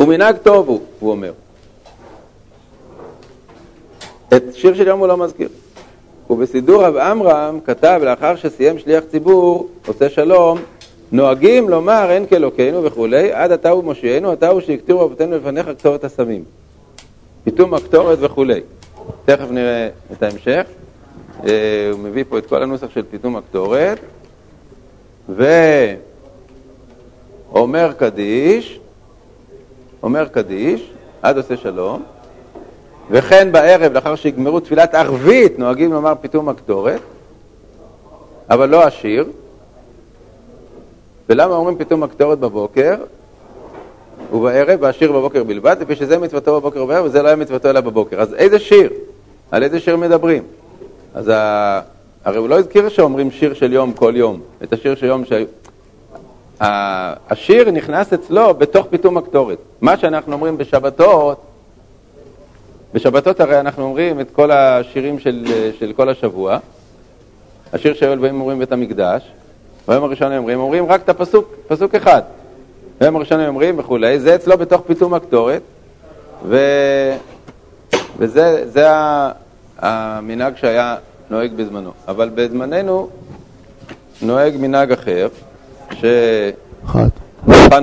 ומנהג 0.00 0.36
טוב 0.36 0.68
הוא, 0.68 0.80
הוא 1.00 1.10
אומר. 1.10 1.32
את 4.36 4.42
שיר 4.54 4.74
של 4.74 4.86
יום 4.86 5.00
הוא 5.00 5.08
לא 5.08 5.16
מזכיר. 5.16 5.48
ובסידור 6.30 6.84
רב 6.84 6.96
עמרם 6.96 7.58
כתב 7.64 8.00
לאחר 8.04 8.36
שסיים 8.36 8.78
שליח 8.78 9.04
ציבור, 9.04 9.68
עושה 9.86 10.08
שלום, 10.08 10.58
נוהגים 11.12 11.68
לומר 11.68 12.06
אין 12.10 12.26
כאלוקינו 12.26 12.84
וכולי, 12.84 13.32
עד 13.32 13.52
אתה 13.52 13.70
הוא 13.70 13.84
מושיענו, 13.84 14.32
אתה 14.32 14.48
הוא 14.48 14.60
שהקטירו 14.60 15.00
רבותינו 15.00 15.36
לפניך 15.36 15.68
קצורת 15.68 16.04
הסמים. 16.04 16.44
פיתום 17.44 17.74
הקטורת 17.74 18.18
וכולי. 18.20 18.60
תכף 19.24 19.50
נראה 19.50 19.88
את 20.12 20.22
ההמשך. 20.22 20.66
אה, 21.46 21.90
הוא 21.92 22.00
מביא 22.00 22.24
פה 22.28 22.38
את 22.38 22.46
כל 22.46 22.62
הנוסח 22.62 22.90
של 22.90 23.02
פיתום 23.10 23.36
הקטורת, 23.36 23.98
ואומר 27.52 27.92
קדיש, 27.92 28.80
אומר 30.02 30.28
קדיש, 30.28 30.92
עד 31.22 31.36
עושה 31.36 31.56
שלום, 31.56 32.02
וכן 33.10 33.52
בערב, 33.52 33.92
לאחר 33.92 34.14
שיגמרו 34.14 34.60
תפילת 34.60 34.94
ערבית, 34.94 35.58
נוהגים 35.58 35.92
לומר 35.92 36.12
פיתום 36.20 36.48
הקטורת, 36.48 37.00
אבל 38.50 38.68
לא 38.68 38.84
השיר. 38.84 39.24
ולמה 41.28 41.54
אומרים 41.54 41.76
פיתום 41.76 42.02
הקטורת 42.02 42.38
בבוקר? 42.38 42.94
ובערב, 44.32 44.78
והשיר 44.82 45.12
בבוקר 45.12 45.44
בלבד, 45.44 45.76
לפי 45.80 45.96
שזה 45.96 46.18
מצוותו 46.18 46.60
בבוקר 46.60 46.82
ובערב, 46.82 47.04
וזה 47.04 47.22
לא 47.22 47.26
היה 47.26 47.36
מצוותו 47.36 47.70
אלא 47.70 47.80
בבוקר. 47.80 48.20
אז 48.20 48.34
איזה 48.34 48.58
שיר? 48.58 48.90
על 49.50 49.62
איזה 49.62 49.80
שיר 49.80 49.96
מדברים? 49.96 50.42
אז 51.14 51.28
ה... 51.28 51.80
הרי 52.24 52.38
הוא 52.38 52.48
לא 52.48 52.58
הזכיר 52.58 52.88
שאומרים 52.88 53.30
שיר 53.30 53.54
של 53.54 53.72
יום 53.72 53.92
כל 53.92 54.12
יום, 54.16 54.40
את 54.62 54.72
השיר 54.72 54.94
של 54.94 55.06
יום 55.06 55.24
שהיו... 55.24 55.46
השיר 57.30 57.70
נכנס 57.70 58.12
אצלו 58.12 58.54
בתוך 58.54 58.86
פיתום 58.90 59.16
הקטורת. 59.16 59.58
מה 59.80 59.96
שאנחנו 59.96 60.32
אומרים 60.32 60.58
בשבתות, 60.58 61.40
בשבתות 62.94 63.40
הרי 63.40 63.60
אנחנו 63.60 63.84
אומרים 63.84 64.20
את 64.20 64.30
כל 64.30 64.50
השירים 64.50 65.18
של, 65.18 65.44
של 65.78 65.92
כל 65.92 66.08
השבוע, 66.08 66.58
השיר 67.72 67.94
שהיו 67.94 68.12
הלווים 68.12 68.40
אומרים 68.40 68.58
בית 68.58 68.72
המקדש, 68.72 69.22
ביום 69.88 70.04
הראשון 70.04 70.32
הם 70.32 70.38
אומרים, 70.38 70.60
אומרים 70.60 70.86
רק 70.86 71.02
את 71.02 71.08
הפסוק, 71.08 71.54
פסוק 71.68 71.94
אחד. 71.94 72.22
ביום 73.00 73.16
הראשון 73.16 73.40
הם 73.40 73.48
אומרים 73.48 73.78
וכולי, 73.78 74.20
זה 74.20 74.34
אצלו 74.34 74.58
בתוך 74.58 74.82
פיתום 74.86 75.14
הקטורת, 75.14 75.62
ו... 76.44 76.58
וזה 78.18 78.88
המנהג 79.78 80.56
שהיה 80.56 80.96
נוהג 81.30 81.52
בזמנו. 81.52 81.90
אבל 82.08 82.30
בזמננו 82.34 83.08
נוהג 84.22 84.56
מנהג 84.56 84.92
אחר, 84.92 85.28
שחן 85.90 87.06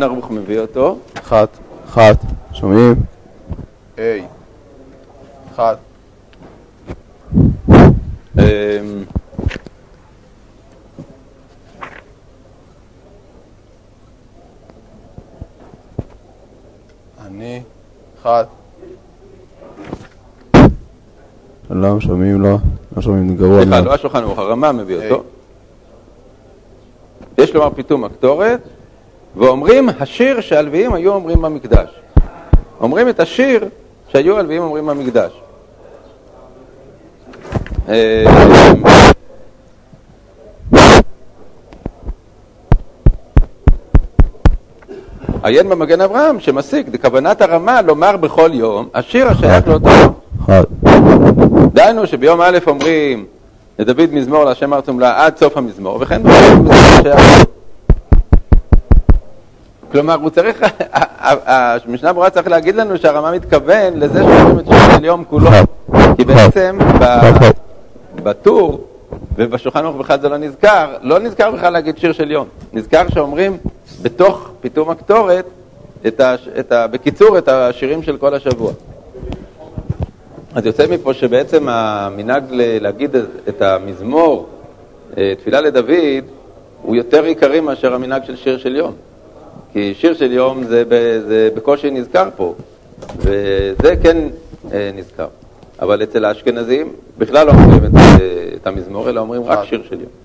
ערוך 0.03 0.31
מביא 0.31 0.59
אותו. 0.59 0.97
אחת, 1.13 1.49
אחת, 1.85 2.17
שומעים? 2.53 2.95
היי, 3.97 4.25
אחת. 5.53 5.77
אמ, 8.39 9.03
אני, 17.25 17.61
אחת. 18.23 18.47
שלום, 21.67 22.01
שומעים 22.01 22.41
לא? 22.41 22.57
לא 22.95 23.01
שומעים 23.01 23.35
גרוע. 23.37 23.61
סליחה, 23.63 23.79
לא 23.79 23.93
השולחן 23.93 24.23
ערוך, 24.23 24.39
הרמה 24.39 24.71
מביא 24.71 24.95
אותו. 24.95 25.23
יש 27.37 27.55
לומר 27.55 27.69
פיתום 27.69 28.03
הקטורת, 28.03 28.59
ואומרים 29.35 29.89
השיר 29.99 30.41
שהלוויים 30.41 30.93
היו 30.93 31.13
אומרים 31.13 31.41
במקדש. 31.41 31.89
אומרים 32.79 33.09
את 33.09 33.19
השיר 33.19 33.65
שהיו 34.07 34.39
הלוויים 34.39 34.61
אומרים 34.61 34.85
במקדש. 34.85 35.41
עיין 45.43 45.69
במגן 45.69 46.01
אברהם 46.01 46.39
שמסיק, 46.39 46.87
כוונת 47.01 47.41
הרמה 47.41 47.81
לומר 47.81 48.17
בכל 48.17 48.49
יום, 48.53 48.87
השיר 48.93 49.27
השייך 49.27 49.67
לאותו 49.67 49.89
יום. 49.89 50.13
דהיינו 51.73 52.07
שביום 52.07 52.41
א' 52.41 52.57
אומרים 52.67 53.25
לדוד 53.79 54.13
מזמור 54.13 54.43
להשם 54.43 54.73
ארץ 54.73 54.89
ומלאה 54.89 55.25
עד 55.25 55.37
סוף 55.37 55.57
המזמור, 55.57 55.97
וכן. 56.01 56.21
כלומר, 59.91 60.15
הוא 60.21 60.29
צריך, 60.29 60.65
המשנה 61.85 62.13
ברורה 62.13 62.29
צריך 62.29 62.47
להגיד 62.47 62.75
לנו 62.75 62.97
שהרמה 62.97 63.31
מתכוון 63.31 63.93
לזה 63.93 64.23
שאומרים 64.23 64.59
את 64.59 64.65
שיר 64.67 64.97
של 64.97 65.05
יום 65.05 65.23
כולו. 65.29 65.49
כי 66.17 66.23
בעצם 66.23 66.77
בטור 68.15 68.87
ובשולחן 69.35 69.85
ערוך 69.85 69.97
בכלל 69.97 70.19
זה 70.19 70.29
לא 70.29 70.37
נזכר, 70.37 70.93
לא 71.01 71.19
נזכר 71.19 71.51
בכלל 71.51 71.73
להגיד 71.73 71.97
שיר 71.97 72.11
של 72.13 72.31
יום. 72.31 72.47
נזכר 72.73 73.03
שאומרים 73.13 73.57
בתוך 74.03 74.49
פיתום 74.61 74.89
הקטורת, 74.89 75.45
את 76.07 76.19
ה, 76.19 76.35
את 76.59 76.71
ה, 76.71 76.87
בקיצור, 76.87 77.37
את 77.37 77.47
השירים 77.47 78.03
של 78.03 78.17
כל 78.17 78.33
השבוע. 78.33 78.71
אז 80.55 80.65
יוצא 80.65 80.85
מפה 80.89 81.13
שבעצם 81.13 81.69
המנהג 81.69 82.43
להגיד 82.51 83.15
את 83.49 83.61
המזמור, 83.61 84.47
אה, 85.17 85.33
תפילה 85.39 85.61
לדוד, 85.61 86.23
הוא 86.81 86.95
יותר 86.95 87.23
עיקרי 87.23 87.59
מאשר 87.59 87.93
המנהג 87.93 88.23
של 88.23 88.35
שיר 88.35 88.57
של 88.57 88.75
יום. 88.75 88.93
כי 89.73 89.93
שיר 89.93 90.13
של 90.13 90.31
יום 90.31 90.63
זה, 90.63 90.83
זה 91.27 91.49
בקושי 91.55 91.91
נזכר 91.91 92.29
פה, 92.35 92.53
וזה 93.17 93.95
כן 94.03 94.17
אה, 94.73 94.91
נזכר. 94.95 95.27
אבל 95.81 96.03
אצל 96.03 96.25
האשכנזים 96.25 96.93
בכלל 97.17 97.47
לא 97.47 97.51
אומרים 97.51 97.85
את, 97.85 98.21
את 98.61 98.67
המזמור, 98.67 99.09
אלא 99.09 99.19
אומרים 99.19 99.43
רק 99.43 99.63
שיר 99.63 99.83
של 99.89 99.99
יום. 99.99 100.22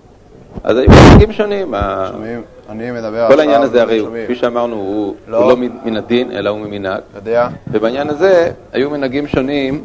אז 0.65 0.77
היו 0.77 0.91
מנהגים 0.91 1.33
שונים. 1.33 1.75
שומעים, 2.13 2.43
אני 2.69 2.91
מדבר 2.91 3.29
כל 3.29 3.41
העניין 3.41 3.63
הזה 3.63 3.83
הרי, 3.83 4.05
כפי 4.25 4.35
שאמרנו, 4.35 4.77
הוא 4.77 5.15
לא, 5.29 5.37
הוא 5.37 5.49
לא 5.49 5.57
מן 5.85 5.97
הדין, 5.97 6.31
אלא 6.33 6.51
הוא 6.51 6.59
ממנהג. 6.59 7.01
יודע. 7.17 7.49
ובעניין 7.71 8.09
הזה 8.09 8.51
היו 8.73 8.91
מנהגים 8.91 9.27
שונים 9.27 9.85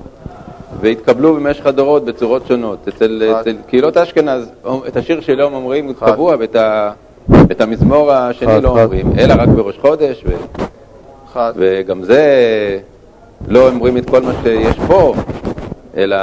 והתקבלו 0.81 1.35
במשך 1.35 1.65
הדורות 1.65 2.05
בצורות 2.05 2.47
שונות. 2.47 2.87
אצל, 2.87 3.23
קהילות 3.67 3.97
אשכנז, 3.97 4.51
את 4.87 4.97
השיר 4.97 5.21
של 5.21 5.39
יום 5.39 5.53
אומרים 5.53 5.93
קבוע, 5.93 6.35
ואת, 6.39 7.61
המזמור 7.61 8.11
השני 8.11 8.61
לא 8.61 8.69
אומרים, 8.69 9.13
אלא 9.17 9.33
רק 9.37 9.49
בראש 9.49 9.77
חודש. 9.77 10.23
וגם 11.55 12.03
זה, 12.03 12.23
לא 13.47 13.67
אומרים 13.67 13.97
את 13.97 14.09
כל 14.09 14.21
מה 14.21 14.33
שיש 14.43 14.79
פה, 14.87 15.13
אלא 15.97 16.17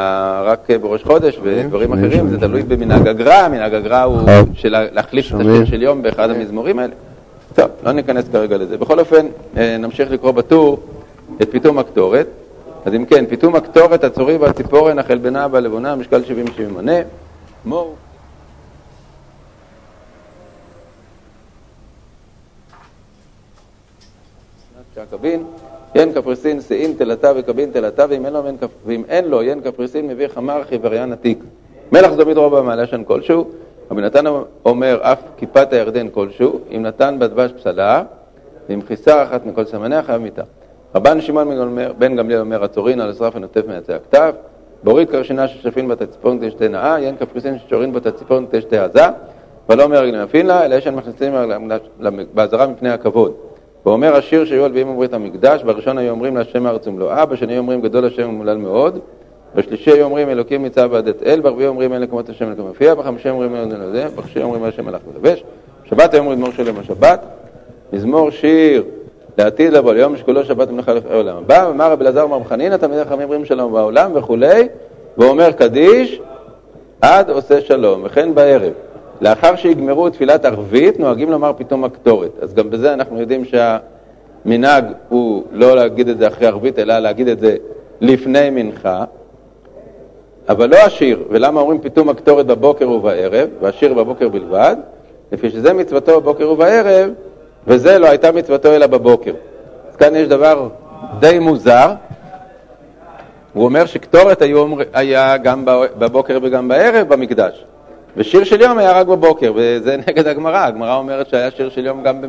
רק 0.44 0.68
בראש 0.80 1.04
חודש 1.04 1.38
ודברים 1.42 1.92
אחרים, 1.92 2.28
זה 2.28 2.40
תלוי 2.40 2.62
במנהג 2.62 3.08
הגר"א, 3.08 3.48
מנהג 3.48 3.74
הגר"א 3.74 4.02
הוא 4.02 4.28
של 4.54 4.88
להחליף 4.92 5.34
את 5.34 5.40
השיר 5.40 5.64
של 5.64 5.82
יום 5.82 6.02
באחד 6.02 6.30
המזמורים 6.30 6.78
האלה. 6.78 6.92
טוב, 7.54 7.70
לא 7.82 7.92
ניכנס 7.92 8.24
כרגע 8.32 8.56
לזה. 8.56 8.78
בכל 8.78 9.00
אופן, 9.00 9.26
אה, 9.56 9.76
נמשיך 9.78 10.10
לקרוא 10.10 10.32
בטור 10.32 10.80
את 11.42 11.50
פיתום 11.50 11.78
הקטורת. 11.78 12.26
אז 12.84 12.94
אם 12.94 13.04
כן, 13.04 13.26
פיתום 13.26 13.54
הקטורת, 13.54 14.04
הצורי 14.04 14.36
והציפורן, 14.36 14.98
החלבנה 14.98 15.46
והלבונה, 15.50 15.94
משקל 15.94 16.24
70 16.24 16.46
70 16.46 16.74
מנה, 16.74 16.96
מור. 17.64 17.96
קבין, 25.10 25.44
ין 25.94 26.12
קפריסין, 26.12 26.60
שאין, 26.60 26.94
תלתה 26.98 27.32
וקבין 27.36 27.70
תלתה, 27.70 28.04
ואם 28.08 28.26
אין 28.26 29.24
לו, 29.24 29.38
ואם 29.38 29.48
ין 29.48 29.60
קפריסין, 29.60 30.06
מביא 30.06 30.28
חמר 30.28 30.62
חיווריין 30.64 31.12
עתיק. 31.12 31.38
מלח 31.92 32.12
זו 32.12 32.26
מדרוב 32.26 32.58
במעלה 32.58 32.86
שן 32.86 33.04
כלשהו, 33.04 33.44
רבי 33.90 34.02
נתן 34.02 34.24
אומר 34.64 34.98
אף 35.02 35.18
כיפת 35.36 35.72
הירדן 35.72 36.08
כלשהו, 36.08 36.60
אם 36.76 36.82
נתן 36.82 37.16
בדבש 37.18 37.52
פסלה, 37.52 38.02
ועם 38.68 38.82
חיסר 38.82 39.22
אחת 39.22 39.46
מכל 39.46 39.64
סמניה 39.64 40.02
חייב 40.02 40.22
מיתה. 40.22 40.42
רבן 40.94 41.20
שמעון 41.20 41.78
בן 41.98 42.16
גמליאל 42.16 42.40
אומר, 42.40 42.64
הצורין 42.64 43.00
על 43.00 43.10
השרף 43.10 43.36
הנוטף 43.36 43.62
מעצי 43.66 43.92
הכתב, 43.92 44.32
בורית 44.84 45.10
קרשינה 45.10 45.48
ששפין 45.48 45.88
בת 45.88 46.02
הציפורן 46.02 46.38
תשתה 46.48 46.68
נאה, 46.68 47.00
ין 47.00 47.16
קפריסין 47.16 47.58
ששורין 47.58 47.92
בת 47.92 48.06
הציפורן 48.06 48.44
תשתה 48.50 48.84
עזה, 48.84 49.04
ולא 49.68 49.82
אומר 49.82 50.10
גנפין 50.10 50.46
לה, 50.46 50.64
אלא 50.64 50.74
יש 50.74 50.86
מכניסים 50.86 51.32
באזהרה 52.34 52.66
מפני 52.66 52.90
הכבוד. 52.90 53.32
ואומר 53.86 54.16
השיר 54.16 54.44
שהיו 54.44 54.64
הלוויים 54.64 54.88
אומרים 54.88 55.10
המקדש, 55.12 55.62
בראשון 55.62 55.98
היו 55.98 56.10
אומרים 56.10 56.36
להשם 56.36 56.66
הארץ 56.66 56.86
ומלואה, 56.86 57.26
בשני 57.26 57.58
אומרים 57.58 57.80
גדול 57.80 58.04
השם 58.04 58.28
ומולל 58.28 58.56
מאוד, 58.56 58.98
בשלישי 59.54 59.90
היו 59.90 60.04
אומרים 60.04 60.28
אלוקים 60.28 60.62
מצב 60.62 60.88
ועד 60.92 61.08
את 61.08 61.22
אל, 61.26 61.40
ברביעי 61.40 61.68
אומרים 61.68 61.92
אין 61.92 62.02
לקומות 62.02 62.28
השם 62.28 62.46
אלוקים 62.46 62.64
מופיע, 62.64 62.94
בחמישי 62.94 63.30
אומרים 63.30 63.54
אין 63.54 63.68
לזה, 63.68 64.06
בשישי 64.16 64.42
אומרים 64.42 64.64
השם 64.64 64.84
מלאך 64.84 65.00
ולבש, 65.14 65.44
שבת 65.84 66.14
היו 66.14 66.20
אומרים 66.20 66.38
מזמור 66.38 66.52
שלם 66.56 66.78
השבת, 66.78 67.24
מזמור 67.92 68.30
שיר 68.30 68.84
לעתיד 69.38 69.72
לבוא, 69.72 69.92
ליום 69.92 70.16
שכולו 70.16 70.44
שבת 70.44 70.68
ומלאכה 70.68 70.92
לעולם 71.10 71.36
הבא, 71.36 71.70
אמר 71.70 71.92
רבי 71.92 72.04
אלעזר 72.04 72.26
מר 72.26 72.44
חנינא, 72.44 72.76
תלמידי 72.76 73.04
חכמים 73.04 73.22
אומרים 73.22 73.44
שלום 73.44 73.72
בעולם 73.72 74.10
וכולי, 74.14 74.68
ואומר 75.18 75.52
קדיש 75.52 76.20
עד 77.00 77.30
עושה 77.30 77.60
שלום, 77.60 78.00
וכן 78.04 78.34
בערב. 78.34 78.72
לאחר 79.20 79.56
שיגמרו 79.56 80.10
תפילת 80.10 80.44
ערבית, 80.44 81.00
נוהגים 81.00 81.30
לומר 81.30 81.52
פתאום 81.56 81.84
הקטורת. 81.84 82.30
אז 82.42 82.54
גם 82.54 82.70
בזה 82.70 82.92
אנחנו 82.94 83.20
יודעים 83.20 83.44
שהמנהג 83.44 84.84
הוא 85.08 85.44
לא 85.52 85.76
להגיד 85.76 86.08
את 86.08 86.18
זה 86.18 86.28
אחרי 86.28 86.46
ערבית, 86.46 86.78
אלא 86.78 86.98
להגיד 86.98 87.28
את 87.28 87.40
זה 87.40 87.56
לפני 88.00 88.50
מנחה, 88.50 89.04
אבל 90.48 90.70
לא 90.70 90.76
השיר. 90.76 91.24
ולמה 91.30 91.60
אומרים 91.60 91.80
פתאום 91.80 92.08
הקטורת 92.08 92.46
בבוקר 92.46 92.90
ובערב, 92.90 93.48
והשיר 93.60 93.94
בבוקר 93.94 94.28
בלבד? 94.28 94.76
לפי 95.32 95.50
שזה 95.50 95.72
מצוותו 95.72 96.20
בבוקר 96.20 96.50
ובערב, 96.50 97.10
וזה 97.66 97.98
לא 97.98 98.06
הייתה 98.06 98.32
מצוותו 98.32 98.72
אלא 98.72 98.86
בבוקר. 98.86 99.32
אז 99.90 99.96
כאן 99.96 100.16
יש 100.16 100.28
דבר 100.28 100.68
די 101.18 101.38
מוזר. 101.38 101.92
הוא 103.52 103.64
אומר 103.64 103.86
שקטורת 103.86 104.42
היה 104.92 105.36
גם 105.36 105.64
בבוקר 105.98 106.38
וגם 106.42 106.68
בערב 106.68 107.08
במקדש. 107.08 107.64
ושיר 108.16 108.44
של 108.44 108.60
יום 108.60 108.78
היה 108.78 108.92
רק 108.92 109.06
בבוקר, 109.06 109.52
וזה 109.56 109.96
נגד 110.08 110.26
הגמרא. 110.26 110.66
הגמרא 110.66 110.96
אומרת 110.96 111.28
שהיה 111.28 111.50
שיר 111.50 111.70
של 111.70 111.86
יום 111.86 112.02
גם 112.02 112.24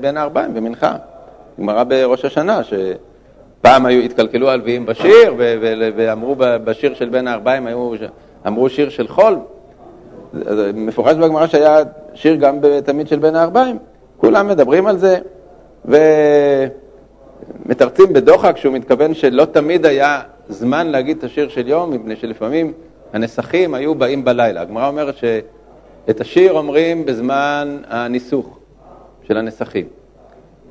בין 0.00 0.16
הארבעים, 0.16 0.54
במנחה. 0.54 0.96
גמרא 1.60 1.84
בראש 1.84 2.24
השנה, 2.24 2.60
שפעם 2.64 3.86
היו, 3.86 4.02
התקלקלו 4.02 4.50
הלוויים 4.50 4.86
בשיר, 4.86 5.34
ואמרו 5.96 6.34
בשיר 6.38 6.94
של 6.94 7.08
בין 7.08 7.28
הארבעים, 7.28 7.68
אמרו 8.46 8.68
שיר 8.68 8.88
של 8.88 9.08
חול. 9.08 9.38
מפורש 10.74 11.16
בגמרא 11.16 11.46
שהיה 11.46 11.78
שיר 12.14 12.34
גם 12.34 12.58
תמיד 12.84 13.08
של 13.08 13.18
בין 13.18 13.34
הארבעים. 13.36 13.78
כולם 14.16 14.48
מדברים 14.48 14.86
על 14.86 14.98
זה, 14.98 15.18
ומתרצים 17.66 18.12
בדוחק 18.12 18.56
שהוא 18.56 18.74
מתכוון 18.74 19.14
שלא 19.14 19.44
תמיד 19.44 19.86
היה 19.86 20.20
זמן 20.48 20.86
להגיד 20.86 21.16
את 21.16 21.24
השיר 21.24 21.48
של 21.48 21.68
יום, 21.68 21.90
מפני 21.90 22.16
שלפעמים 22.16 22.72
הנסחים 23.12 23.74
היו 23.74 23.94
באים 23.94 24.24
בלילה. 24.24 24.60
הגמרא 24.60 24.88
אומרת 24.88 25.14
שאת 25.16 26.20
השיר 26.20 26.52
אומרים 26.52 27.06
בזמן 27.06 27.78
הניסוך 27.88 28.58
של 29.26 29.36
הנסחים, 29.36 29.86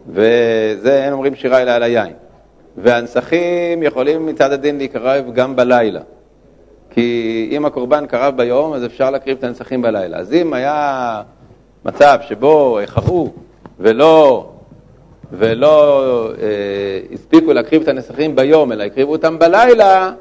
וזה 0.10 1.04
אין 1.04 1.14
אומרים 1.14 1.36
שירה 1.36 1.62
אלא 1.62 1.72
על 1.72 1.84
היין. 1.84 2.14
והנסחים 2.78 3.84
יכולים 3.84 4.26
מצד 4.26 4.52
הדין 4.52 4.78
להיקרב 4.78 5.26
גם 5.34 5.56
בלילה. 5.56 6.02
כי 6.90 7.50
אם 7.52 7.66
הקורבן 7.66 8.06
קרב 8.06 8.38
ביום, 8.38 8.74
אז 8.74 8.86
אפשר 8.86 9.12
להקריב 9.12 9.38
את 9.38 9.44
הנסחים 9.44 9.82
בלילה. 9.82 10.18
אז 10.18 10.34
אם 10.34 10.54
היה 10.54 11.22
מצב 11.86 12.20
שבו 12.28 12.80
איחרו 12.80 13.34
ולא, 13.80 14.50
ולא 15.32 16.32
אה, 16.42 16.48
הספיקו 17.14 17.54
להקריב 17.54 17.82
את 17.82 17.88
הנסחים 17.88 18.36
ביום, 18.36 18.72
אלא 18.72 18.84
הקריבו 18.84 19.12
אותם 19.12 19.40
בלילה, 19.40 20.12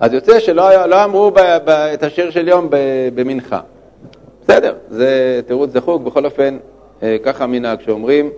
אז 0.00 0.12
יוצא 0.12 0.40
שלא 0.40 0.86
לא 0.86 1.04
אמרו 1.04 1.30
ב, 1.30 1.40
ב, 1.64 1.70
את 1.70 2.02
השיר 2.02 2.30
של 2.30 2.48
יום 2.48 2.68
במנחה. 3.14 3.60
בסדר, 4.42 4.74
זה 4.90 5.40
תירוץ 5.46 5.70
זחוק, 5.70 6.02
בכל 6.02 6.24
אופן, 6.24 6.58
אה, 7.02 7.16
ככה 7.22 7.44
המנהג, 7.44 7.80
שאומרים 7.80 8.30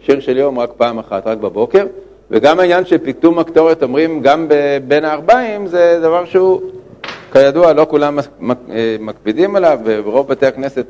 שיר 0.00 0.20
של 0.20 0.36
יום 0.36 0.58
רק 0.58 0.70
פעם 0.76 0.98
אחת, 0.98 1.26
רק 1.26 1.38
בבוקר, 1.38 1.86
וגם 2.30 2.60
העניין 2.60 2.84
של 2.84 2.98
הקטורת 3.38 3.82
אומרים 3.82 4.20
גם 4.20 4.48
בין 4.88 5.04
הארבעים, 5.04 5.66
זה 5.66 5.98
דבר 6.02 6.24
שהוא, 6.24 6.60
כידוע, 7.32 7.72
לא 7.72 7.86
כולם 7.90 8.18
אה, 8.18 8.96
מקפידים 9.00 9.56
עליו, 9.56 9.78
וברוב 9.84 10.28
בתי 10.28 10.46
הכנסת 10.46 10.86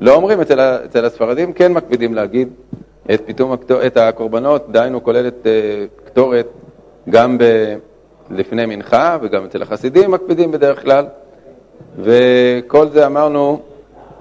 לא 0.00 0.14
אומרים, 0.14 0.40
אצל, 0.40 0.60
אצל 0.60 1.04
הספרדים 1.04 1.52
כן 1.52 1.72
מקפידים 1.72 2.14
להגיד 2.14 2.48
את 3.14 3.30
הקטור, 3.30 3.86
את 3.86 3.96
הקורבנות, 3.96 4.72
דהיינו 4.72 5.04
כולל 5.04 5.26
את 5.26 5.46
אה, 5.46 5.84
קטורת 6.04 6.46
גם 7.10 7.38
ב... 7.38 7.44
לפני 8.30 8.66
מנחה, 8.66 9.18
וגם 9.22 9.44
אצל 9.44 9.62
החסידים 9.62 10.10
מקפידים 10.10 10.52
בדרך 10.52 10.82
כלל, 10.82 11.06
וכל 11.98 12.88
זה 12.88 13.06
אמרנו 13.06 13.62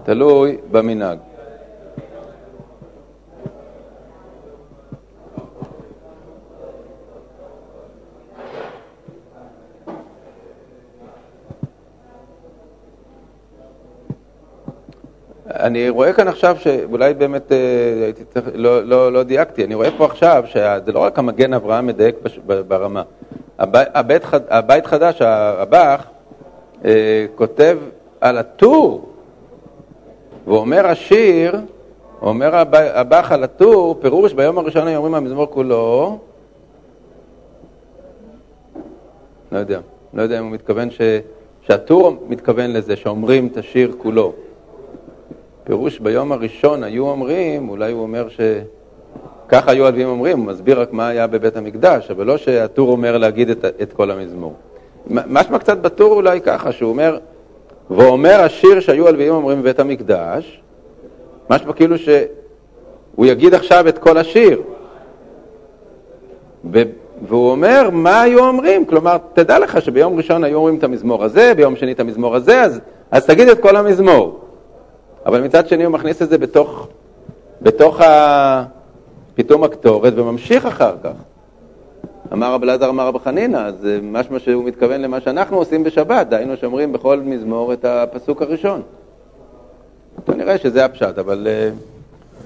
תלוי 0.03 0.57
במנהג. 0.71 1.17
אני 15.65 15.89
רואה 15.89 16.13
כאן 16.13 16.27
עכשיו 16.27 16.57
שאולי 16.59 17.13
באמת 17.13 17.51
אה, 17.51 17.57
הייתי 18.03 18.23
צריך, 18.25 18.45
לא, 18.53 18.83
לא, 18.83 19.13
לא 19.13 19.23
דייקתי, 19.23 19.63
אני 19.63 19.75
רואה 19.75 19.89
פה 19.97 20.05
עכשיו 20.05 20.43
שזה 20.47 20.91
לא 20.91 20.99
רק 20.99 21.19
המגן 21.19 21.53
אברהם 21.53 21.87
מדייק 21.87 22.15
ברמה, 22.67 23.03
הבית, 24.49 24.85
חדש, 24.85 25.21
הרב"ח, 25.21 26.07
אה, 26.85 27.25
כותב 27.35 27.77
על 28.21 28.37
הטור, 28.37 29.09
ואומר 30.47 30.87
השיר, 30.87 31.55
אומר 32.21 32.55
הבח 32.73 33.31
על 33.31 33.43
הטור, 33.43 33.95
פירוש 34.01 34.33
ביום 34.33 34.57
הראשון 34.57 34.87
היו 34.87 34.97
אומרים 34.97 35.15
המזמור 35.15 35.45
כולו, 35.45 36.17
לא 39.51 39.57
יודע, 39.57 39.79
לא 40.13 40.21
יודע 40.21 40.39
אם 40.39 40.43
הוא 40.43 40.51
מתכוון 40.51 40.91
ש, 40.91 41.01
שהטור 41.61 42.13
מתכוון 42.27 42.73
לזה, 42.73 42.95
שאומרים 42.95 43.47
את 43.47 43.57
השיר 43.57 43.95
כולו. 43.97 44.33
פירוש 45.63 45.99
ביום 45.99 46.31
הראשון 46.31 46.83
היו 46.83 47.09
אומרים, 47.09 47.69
אולי 47.69 47.91
הוא 47.91 48.01
אומר 48.01 48.29
ש... 48.29 48.39
ככה 49.49 49.71
היו 49.71 49.85
הלווים 49.85 50.07
אומרים, 50.07 50.39
הוא 50.39 50.45
מסביר 50.45 50.81
רק 50.81 50.93
מה 50.93 51.07
היה 51.07 51.27
בבית 51.27 51.57
המקדש, 51.57 52.11
אבל 52.11 52.25
לא 52.25 52.37
שהטור 52.37 52.91
אומר 52.91 53.17
להגיד 53.17 53.49
את, 53.49 53.65
את 53.81 53.93
כל 53.93 54.11
המזמור. 54.11 54.53
משמע 55.07 55.59
קצת 55.59 55.77
בטור 55.77 56.13
אולי 56.13 56.41
ככה, 56.41 56.71
שהוא 56.71 56.89
אומר, 56.89 57.17
ואומר 57.89 58.41
השיר 58.41 58.79
שהיו 58.79 59.07
הלווים 59.07 59.33
אומרים 59.33 59.61
בבית 59.61 59.79
המקדש, 59.79 60.61
משמע 61.49 61.73
כאילו 61.73 61.97
שהוא 61.97 63.25
יגיד 63.25 63.53
עכשיו 63.53 63.87
את 63.87 63.97
כל 63.97 64.17
השיר. 64.17 64.61
והוא 67.27 67.51
אומר, 67.51 67.89
מה 67.91 68.21
היו 68.21 68.47
אומרים? 68.47 68.85
כלומר, 68.85 69.17
תדע 69.33 69.59
לך 69.59 69.81
שביום 69.81 70.17
ראשון 70.17 70.43
היו 70.43 70.57
אומרים 70.57 70.75
את 70.75 70.83
המזמור 70.83 71.23
הזה, 71.23 71.53
ביום 71.55 71.75
שני 71.75 71.91
את 71.91 71.99
המזמור 71.99 72.35
הזה, 72.35 72.61
אז, 72.61 72.79
אז 73.11 73.25
תגיד 73.25 73.47
את 73.47 73.59
כל 73.61 73.75
המזמור. 73.75 74.39
אבל 75.25 75.41
מצד 75.41 75.67
שני 75.67 75.83
הוא 75.83 75.93
מכניס 75.93 76.21
את 76.21 76.29
זה 76.29 76.37
בתוך, 76.37 76.87
בתוך 77.61 78.01
ה... 78.01 78.63
פתאום 79.35 79.63
הקטורת 79.63 80.13
וממשיך 80.15 80.65
אחר 80.65 80.95
כך. 81.03 81.11
אמר 82.33 82.53
רב 82.53 82.63
אלעזר 82.63 82.89
אמר 82.89 83.07
רב 83.07 83.17
חנינא, 83.17 83.57
אז 83.57 83.87
משמע 84.03 84.39
שהוא 84.39 84.63
מתכוון 84.63 85.01
למה 85.01 85.21
שאנחנו 85.21 85.57
עושים 85.57 85.83
בשבת, 85.83 86.27
דהיינו 86.27 86.57
שאומרים 86.57 86.93
בכל 86.93 87.19
מזמור 87.19 87.73
את 87.73 87.85
הפסוק 87.85 88.41
הראשון. 88.41 88.81
טוב, 90.25 90.35
נראה 90.35 90.57
שזה 90.57 90.85
הפשט, 90.85 91.17
אבל 91.17 91.47
uh, 91.47 91.95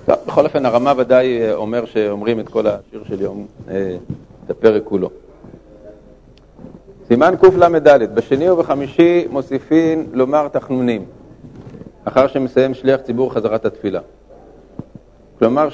טוב, 0.06 0.16
בכל 0.28 0.46
אופן 0.46 0.66
הרמה 0.66 0.94
ודאי 0.98 1.42
אה, 1.42 1.54
אומר 1.54 1.86
שאומרים 1.86 2.40
את 2.40 2.50
כל 2.50 2.68
השיר 2.68 3.04
של 3.10 3.22
יום, 3.22 3.48
אה, 3.70 3.98
את 4.46 4.50
הפרק 4.50 4.84
כולו. 4.84 5.10
סימן 7.08 7.34
קל"ד, 7.42 8.16
בשני 8.16 8.50
ובחמישי 8.50 9.28
מוסיפין 9.30 10.08
לומר 10.12 10.48
תחנונים, 10.48 11.06
אחר 12.06 12.28
שמסיים 12.28 12.74
שליח 12.74 13.02
ציבור 13.02 13.34
חזרת 13.34 13.66
התפילה. 13.66 14.00
כלומר 15.40 15.70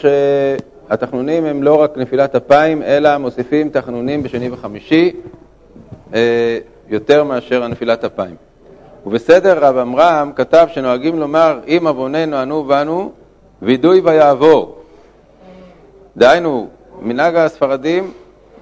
שהתחנונים 0.90 1.46
הם 1.46 1.64
לא 1.64 1.82
רק 1.82 1.98
נפילת 1.98 2.36
אפיים, 2.36 2.84
אלא 2.84 3.18
מוסיפים 3.18 3.70
תחנונים 3.70 4.24
בשני 4.24 4.50
וחמישי 4.50 5.12
אה, 6.14 6.58
יותר 6.88 7.24
מאשר 7.24 7.68
נפילת 7.68 8.04
אפיים. 8.04 8.36
ובסדר 9.06 9.66
רב 9.66 9.78
עמרם 9.78 10.32
כתב 10.36 10.68
שנוהגים 10.74 11.20
לומר 11.20 11.60
אם 11.68 11.88
עווננו 11.88 12.38
ענו 12.38 12.64
בנו 12.64 13.12
וידוי 13.62 14.02
ויעבור. 14.04 14.78
דהיינו, 16.18 16.68
מנהג 17.02 17.36
הספרדים 17.36 18.12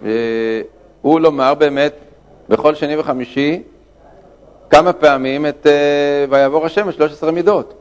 אה, 0.05 0.09
הוא 1.01 1.19
לומר 1.19 1.53
באמת 1.53 1.93
בכל 2.49 2.75
שני 2.75 2.97
וחמישי 2.97 3.61
כמה 4.69 4.93
פעמים 4.93 5.45
את 5.45 5.67
אה, 5.67 6.25
ויעבור 6.29 6.65
השם 6.65 6.91
13 6.91 7.31
מידות. 7.31 7.73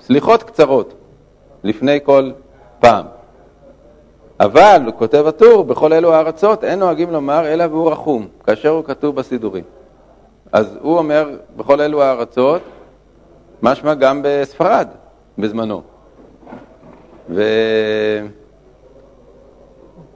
וסליחות 0.00 0.42
קצרות 0.42 0.94
לפני 1.64 1.98
כל 2.04 2.30
פעם. 2.80 3.06
אבל, 4.40 4.90
כותב 4.98 5.26
הטור, 5.26 5.64
בכל 5.64 5.92
אלו 5.92 6.12
הארצות 6.12 6.64
אין 6.64 6.78
נוהגים 6.78 7.10
לומר 7.10 7.46
אלא 7.46 7.64
והוא 7.70 7.90
רחום, 7.90 8.28
כאשר 8.46 8.68
הוא 8.68 8.84
כתוב 8.84 9.16
בסידורים. 9.16 9.64
אז 10.52 10.78
הוא 10.80 10.98
אומר, 10.98 11.30
בכל 11.56 11.80
אלו 11.80 12.02
הארצות, 12.02 12.62
משמע 13.62 13.94
גם 13.94 14.20
בספרד 14.24 14.88
בזמנו. 15.38 15.82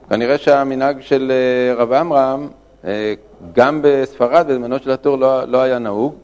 וכנראה 0.07 0.37
שהמנהג 0.37 1.01
של 1.01 1.31
אה, 1.31 1.73
רב 1.75 1.93
עמרם, 1.93 2.47
אה, 2.85 3.13
גם 3.53 3.79
בספרד 3.83 4.47
בזמנו 4.47 4.79
של 4.79 4.91
הטור 4.91 5.17
לא, 5.17 5.43
לא 5.43 5.61
היה 5.61 5.79
נהוג 5.79 6.15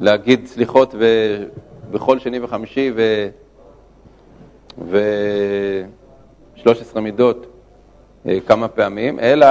להגיד 0.00 0.46
סליחות 0.46 0.94
ו... 0.98 1.04
בכל 1.90 2.18
שני 2.18 2.40
וחמישי 2.40 2.92
ו... 2.96 3.28
ו-13 4.78 7.00
מידות 7.00 7.46
אה, 8.28 8.38
כמה 8.46 8.68
פעמים, 8.68 9.20
אלא 9.20 9.46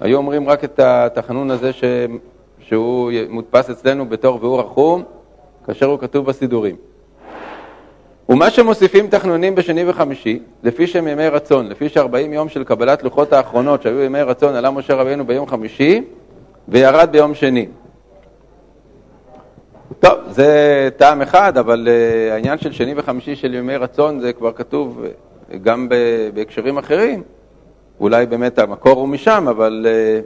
היו 0.00 0.18
אומרים 0.18 0.48
רק 0.48 0.64
את 0.64 0.78
התחנון 0.78 1.50
הזה 1.50 1.72
ש... 1.72 1.84
שהוא 2.60 3.12
מודפס 3.28 3.70
אצלנו 3.70 4.08
בתור 4.08 4.38
והוא 4.40 4.60
רחום, 4.60 5.02
כאשר 5.66 5.86
הוא 5.86 5.98
כתוב 5.98 6.26
בסידורים. 6.26 6.76
ומה 8.28 8.50
שמוסיפים 8.50 9.08
תחנונים 9.08 9.54
בשני 9.54 9.88
וחמישי, 9.88 10.38
לפי 10.62 10.86
שהם 10.86 11.08
ימי 11.08 11.28
רצון, 11.28 11.68
לפי 11.68 11.88
שארבעים 11.88 12.32
יום 12.32 12.48
של 12.48 12.64
קבלת 12.64 13.02
לוחות 13.02 13.32
האחרונות 13.32 13.82
שהיו 13.82 14.00
ימי 14.00 14.22
רצון, 14.22 14.54
עלה 14.54 14.70
משה 14.70 14.94
רבינו 14.94 15.26
ביום 15.26 15.46
חמישי 15.46 16.04
וירד 16.68 17.08
ביום 17.12 17.34
שני. 17.34 17.66
טוב, 20.08 20.18
זה 20.30 20.88
טעם 20.96 21.22
אחד, 21.22 21.58
אבל 21.58 21.88
uh, 21.88 22.32
העניין 22.32 22.58
של 22.58 22.72
שני 22.72 22.94
וחמישי 22.96 23.36
של 23.36 23.54
ימי 23.54 23.76
רצון 23.76 24.20
זה 24.20 24.32
כבר 24.32 24.52
כתוב 24.52 25.04
uh, 25.04 25.56
גם 25.56 25.88
בהקשרים 26.34 26.78
אחרים. 26.78 27.22
אולי 28.00 28.26
באמת 28.26 28.58
המקור 28.58 29.00
הוא 29.00 29.08
משם, 29.08 29.46
אבל 29.50 29.86
uh, 29.86 30.24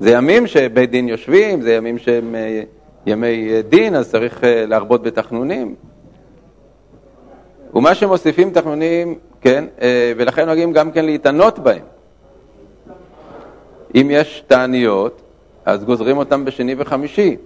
זה 0.00 0.10
ימים 0.10 0.46
שבית 0.46 0.90
דין 0.90 1.08
יושבים, 1.08 1.62
זה 1.62 1.74
ימים 1.74 1.98
שהם 1.98 2.34
ימי 3.06 3.62
דין, 3.68 3.94
אז 3.94 4.10
צריך 4.10 4.40
להרבות 4.44 5.02
בתחנונים. 5.02 5.74
ומה 7.74 7.94
שמוסיפים 7.94 8.50
תחנונים, 8.50 9.18
כן, 9.40 9.64
ולכן 10.16 10.46
נוהגים 10.46 10.72
גם 10.72 10.90
כן 10.90 11.04
להתענות 11.04 11.58
בהם. 11.58 11.82
אם 13.94 14.08
יש 14.10 14.44
תעניות, 14.46 15.22
אז 15.64 15.84
גוזרים 15.84 16.18
אותם 16.18 16.44
בשני 16.44 16.74
וחמישי. 16.78 17.36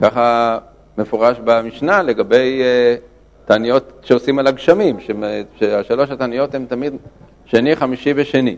ככה 0.00 0.58
מפורש 0.98 1.38
במשנה 1.44 2.02
לגבי 2.02 2.62
uh, 2.62 3.46
תעניות 3.48 3.92
שעושים 4.02 4.38
על 4.38 4.46
הגשמים, 4.46 4.96
שהשלוש 5.56 6.10
התעניות 6.10 6.54
הן 6.54 6.66
תמיד 6.66 6.96
שני, 7.44 7.76
חמישי 7.76 8.12
ושני. 8.16 8.56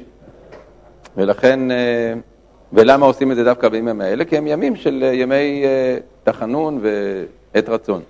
ולכן, 1.16 1.60
uh, 1.70 1.74
ולמה 2.72 3.06
עושים 3.06 3.30
את 3.30 3.36
זה 3.36 3.44
דווקא 3.44 3.68
בימים 3.68 4.00
האלה? 4.00 4.24
כי 4.24 4.36
הם 4.36 4.46
ימים 4.46 4.76
של 4.76 5.04
uh, 5.10 5.14
ימי 5.14 5.64
תחנון 6.24 6.80
ועת 6.82 7.68
רצון. 7.68 8.02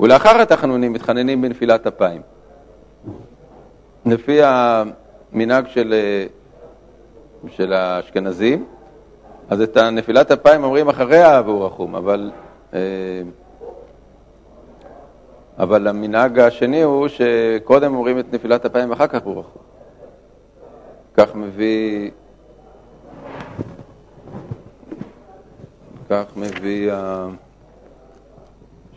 ולאחר 0.00 0.40
התחנונים 0.40 0.92
מתחננים 0.92 1.42
בנפילת 1.42 1.86
אפיים. 1.86 2.22
לפי 4.06 4.40
המנהג 4.42 5.66
של, 5.68 5.94
של 7.48 7.72
האשכנזים, 7.72 8.64
אז 9.50 9.60
את 9.60 9.76
הנפילת 9.76 10.30
אפיים 10.30 10.64
אומרים 10.64 10.88
אחריה 10.88 11.42
והוא 11.44 11.66
רחום, 11.66 11.94
אבל 11.94 12.30
אה, 12.34 12.47
אבל 15.58 15.86
המנהג 15.86 16.38
השני 16.38 16.82
הוא 16.82 17.08
שקודם 17.08 17.94
אומרים 17.94 18.18
את 18.18 18.32
נפילת 18.32 18.64
אפיים 18.64 18.90
ואחר 18.90 19.06
כך 19.06 19.24
ברכו. 19.24 19.58
כך 21.14 21.34
מביא, 21.34 22.10
כך 26.10 26.24
מביא 26.36 26.92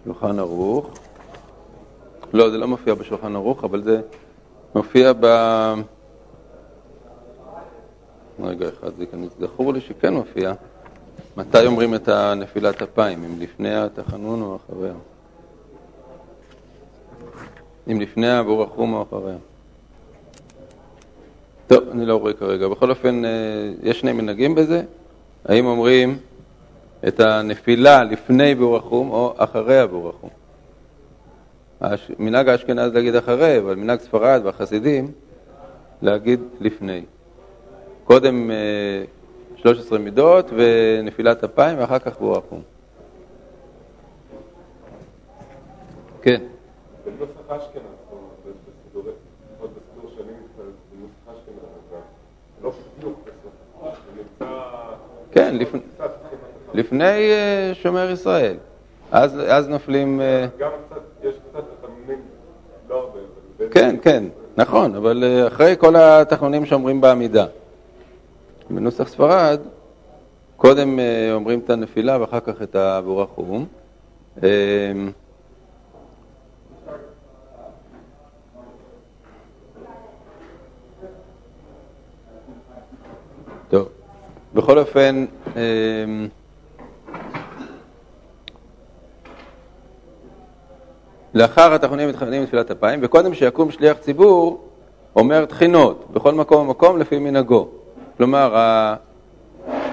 השולחן 0.03 0.39
ערוך. 0.39 0.89
לא, 2.33 2.49
זה 2.49 2.57
לא 2.57 2.67
מופיע 2.67 2.93
בשולחן 2.93 3.35
ערוך, 3.35 3.63
אבל 3.63 3.83
זה 3.83 4.01
מופיע 4.75 5.13
ב... 5.19 5.25
רגע 8.39 8.69
אחד, 8.69 8.89
זה 8.97 9.05
כאן 9.05 9.27
זכור 9.39 9.73
לי 9.73 9.81
שכן 9.81 10.13
מופיע. 10.13 10.53
מתי 11.37 11.65
אומרים 11.65 11.95
את 11.95 12.07
הנפילת 12.07 12.81
אפיים, 12.81 13.23
אם 13.23 13.39
לפני 13.39 13.75
התחנון 13.75 14.41
או 14.41 14.55
אחריה? 14.55 14.93
אם 17.91 18.01
לפני 18.01 18.27
העבור 18.27 18.63
החום 18.63 18.93
או 18.93 19.01
אחריה? 19.03 19.37
טוב, 21.67 21.83
אני 21.91 22.05
לא 22.05 22.15
רואה 22.15 22.33
כרגע. 22.33 22.67
בכל 22.67 22.89
אופן, 22.89 23.25
אה, 23.25 23.29
יש 23.83 23.99
שני 23.99 24.11
מנהגים 24.11 24.55
בזה. 24.55 24.81
האם 25.45 25.65
אומרים 25.65 26.17
את 27.07 27.19
הנפילה 27.19 28.03
לפני 28.03 28.55
בור 28.55 28.77
החום 28.77 29.09
או 29.11 29.33
אחרי 29.37 29.79
הבור 29.79 30.09
החום? 30.09 30.29
מנהג 32.19 32.49
האשכנז 32.49 32.93
להגיד 32.93 33.15
אחרי, 33.15 33.57
אבל 33.57 33.75
מנהג 33.75 33.99
ספרד 33.99 34.41
והחסידים 34.43 35.11
להגיד 36.01 36.39
לפני. 36.59 37.01
קודם 38.03 38.51
אה, 38.51 38.55
13 39.61 39.99
מידות 39.99 40.49
ונפילת 40.55 41.43
אפיים 41.43 41.79
ואחר 41.79 41.99
כך 41.99 42.19
בוא 42.19 42.37
עקום. 42.37 42.61
כן. 46.21 46.41
בנוסח 47.05 47.31
אשכנז, 47.47 47.81
לא 52.63 52.71
כן, 55.31 55.57
לפני 56.73 57.31
אה, 57.31 57.71
שומר 57.73 58.09
ישראל. 58.11 58.55
אז 59.11 59.69
נופלים... 59.69 60.21
אה, 60.21 60.45
גם 60.57 60.71
קצת, 60.89 61.01
יש 61.23 61.35
קצת 61.49 61.63
תחנונים, 61.81 62.21
לא 62.89 62.95
הרבה. 62.95 63.19
כן, 63.71 63.95
כן, 64.01 64.23
נכון, 64.57 64.95
אבל 64.95 65.23
אה, 65.23 65.47
אחרי 65.47 65.75
כל 65.77 65.95
התחנונים 65.95 66.65
שאומרים 66.65 67.01
בעמידה. 67.01 67.45
בנוסח 68.75 69.07
ספרד, 69.07 69.59
קודם 70.57 70.99
אה, 70.99 71.33
אומרים 71.33 71.59
את 71.59 71.69
הנפילה 71.69 72.21
ואחר 72.21 72.39
כך 72.39 72.61
את 72.61 72.75
העבור 72.75 73.21
החום. 73.21 73.65
אה, 74.43 74.49
טוב, 83.69 83.89
בכל 84.53 84.79
אופן, 84.79 85.25
אה, 85.55 85.61
לאחר 91.33 91.73
התחנונים 91.73 92.09
מתחננים 92.09 92.43
לתפילת 92.43 92.71
אפיים, 92.71 92.99
וקודם 93.03 93.33
שיקום 93.33 93.71
שליח 93.71 93.97
ציבור, 93.97 94.67
אומר 95.15 95.45
תחינות, 95.45 96.05
בכל 96.11 96.33
מקום 96.33 96.67
ומקום 96.67 96.97
לפי 96.97 97.19
מנהגו. 97.19 97.80
כלומר, 98.17 98.55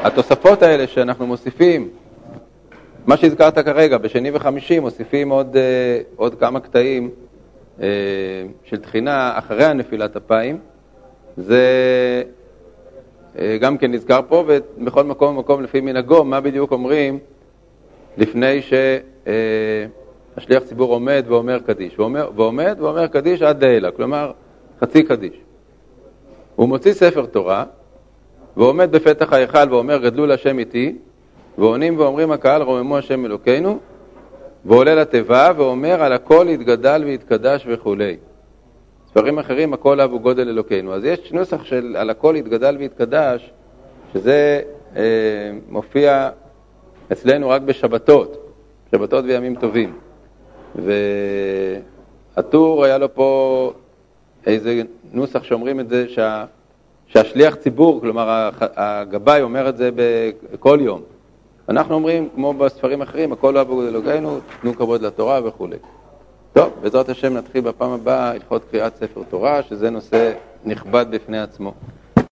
התוספות 0.02 0.62
האלה 0.62 0.86
שאנחנו 0.86 1.26
מוסיפים, 1.26 1.88
מה 3.06 3.16
שהזכרת 3.16 3.58
כרגע, 3.58 3.98
בשני 3.98 4.30
וחמישי 4.34 4.78
מוסיפים 4.78 5.30
עוד, 5.30 5.56
אה, 5.56 6.00
עוד 6.16 6.34
כמה 6.34 6.60
קטעים 6.60 7.10
אה, 7.80 7.86
של 8.64 8.76
תחינה 8.76 9.38
אחרי 9.38 9.64
הנפילת 9.64 10.16
אפיים, 10.16 10.58
זה 11.36 11.62
אה, 13.38 13.58
גם 13.60 13.78
כן 13.78 13.92
נזכר 13.92 14.20
פה, 14.28 14.44
ובכל 14.46 15.04
מקום 15.04 15.36
ומקום 15.36 15.62
לפי 15.62 15.80
מנהגו, 15.80 16.24
מה 16.24 16.40
בדיוק 16.40 16.72
אומרים 16.72 17.18
לפני 18.16 18.60
השליח 20.36 20.62
ציבור 20.62 20.92
עומד 20.92 21.24
ואומר 21.28 21.58
קדיש, 21.58 21.98
ואומר, 21.98 22.30
ועומד 22.36 22.76
ואומר 22.80 23.06
קדיש 23.06 23.42
עד 23.42 23.64
לילה, 23.64 23.90
כלומר 23.90 24.32
חצי 24.80 25.02
קדיש. 25.02 25.36
הוא 26.56 26.68
מוציא 26.68 26.92
ספר 26.92 27.26
תורה, 27.26 27.64
ועומד 28.58 28.92
בפתח 28.92 29.32
ההיכל 29.32 29.72
ואומר 29.72 29.98
גדלו 29.98 30.26
להשם 30.26 30.58
איתי, 30.58 30.96
ועונים 31.58 31.98
ואומרים 31.98 32.30
הקהל 32.32 32.62
רוממו 32.62 32.98
השם 32.98 33.24
אלוקינו, 33.24 33.78
ועולה 34.64 34.94
לתיבה 34.94 35.52
ואומר 35.56 36.02
על 36.02 36.12
הכל 36.12 36.46
יתגדל 36.48 37.02
ויתקדש 37.06 37.64
וכולי. 37.68 38.16
ספרים 39.06 39.38
אחרים 39.38 39.72
הכל 39.72 40.00
אב 40.00 40.12
הוא 40.12 40.20
גודל 40.20 40.48
אלוקינו. 40.48 40.94
אז 40.94 41.04
יש 41.04 41.32
נוסח 41.32 41.64
של 41.64 41.96
על 41.98 42.10
הכל 42.10 42.34
יתגדל 42.38 42.76
ויתקדש, 42.78 43.50
שזה 44.12 44.60
אה, 44.96 45.02
מופיע 45.68 46.30
אצלנו 47.12 47.48
רק 47.48 47.62
בשבתות, 47.62 48.52
שבתות 48.90 49.24
וימים 49.24 49.54
טובים. 49.54 49.92
והטור 52.34 52.84
היה 52.84 52.98
לו 52.98 53.14
פה 53.14 53.72
איזה 54.46 54.82
נוסח 55.12 55.42
שאומרים 55.42 55.80
את 55.80 55.88
זה 55.88 56.08
שה, 56.08 56.44
שהשליח 57.08 57.54
ציבור, 57.54 58.00
כלומר 58.00 58.50
הגבאי 58.60 59.42
אומר 59.42 59.68
את 59.68 59.76
זה 59.76 59.90
בכל 60.52 60.78
יום. 60.82 61.02
אנחנו 61.68 61.94
אומרים, 61.94 62.28
כמו 62.34 62.52
בספרים 62.54 63.02
אחרים, 63.02 63.32
הכל 63.32 63.50
לא 63.54 63.60
אבו 63.60 63.82
אלוגינו, 63.82 64.38
תנו 64.60 64.74
כבוד 64.74 65.02
לתורה 65.02 65.40
וכולי. 65.44 65.76
טוב, 66.52 66.72
בעזרת 66.82 67.08
השם 67.08 67.34
נתחיל 67.34 67.60
בפעם 67.60 67.90
הבאה 67.90 68.30
הלכות 68.30 68.62
קריאת 68.70 68.96
ספר 68.96 69.22
תורה, 69.30 69.62
שזה 69.62 69.90
נושא 69.90 70.32
נכבד 70.64 71.06
בפני 71.10 71.40
עצמו. 71.40 71.72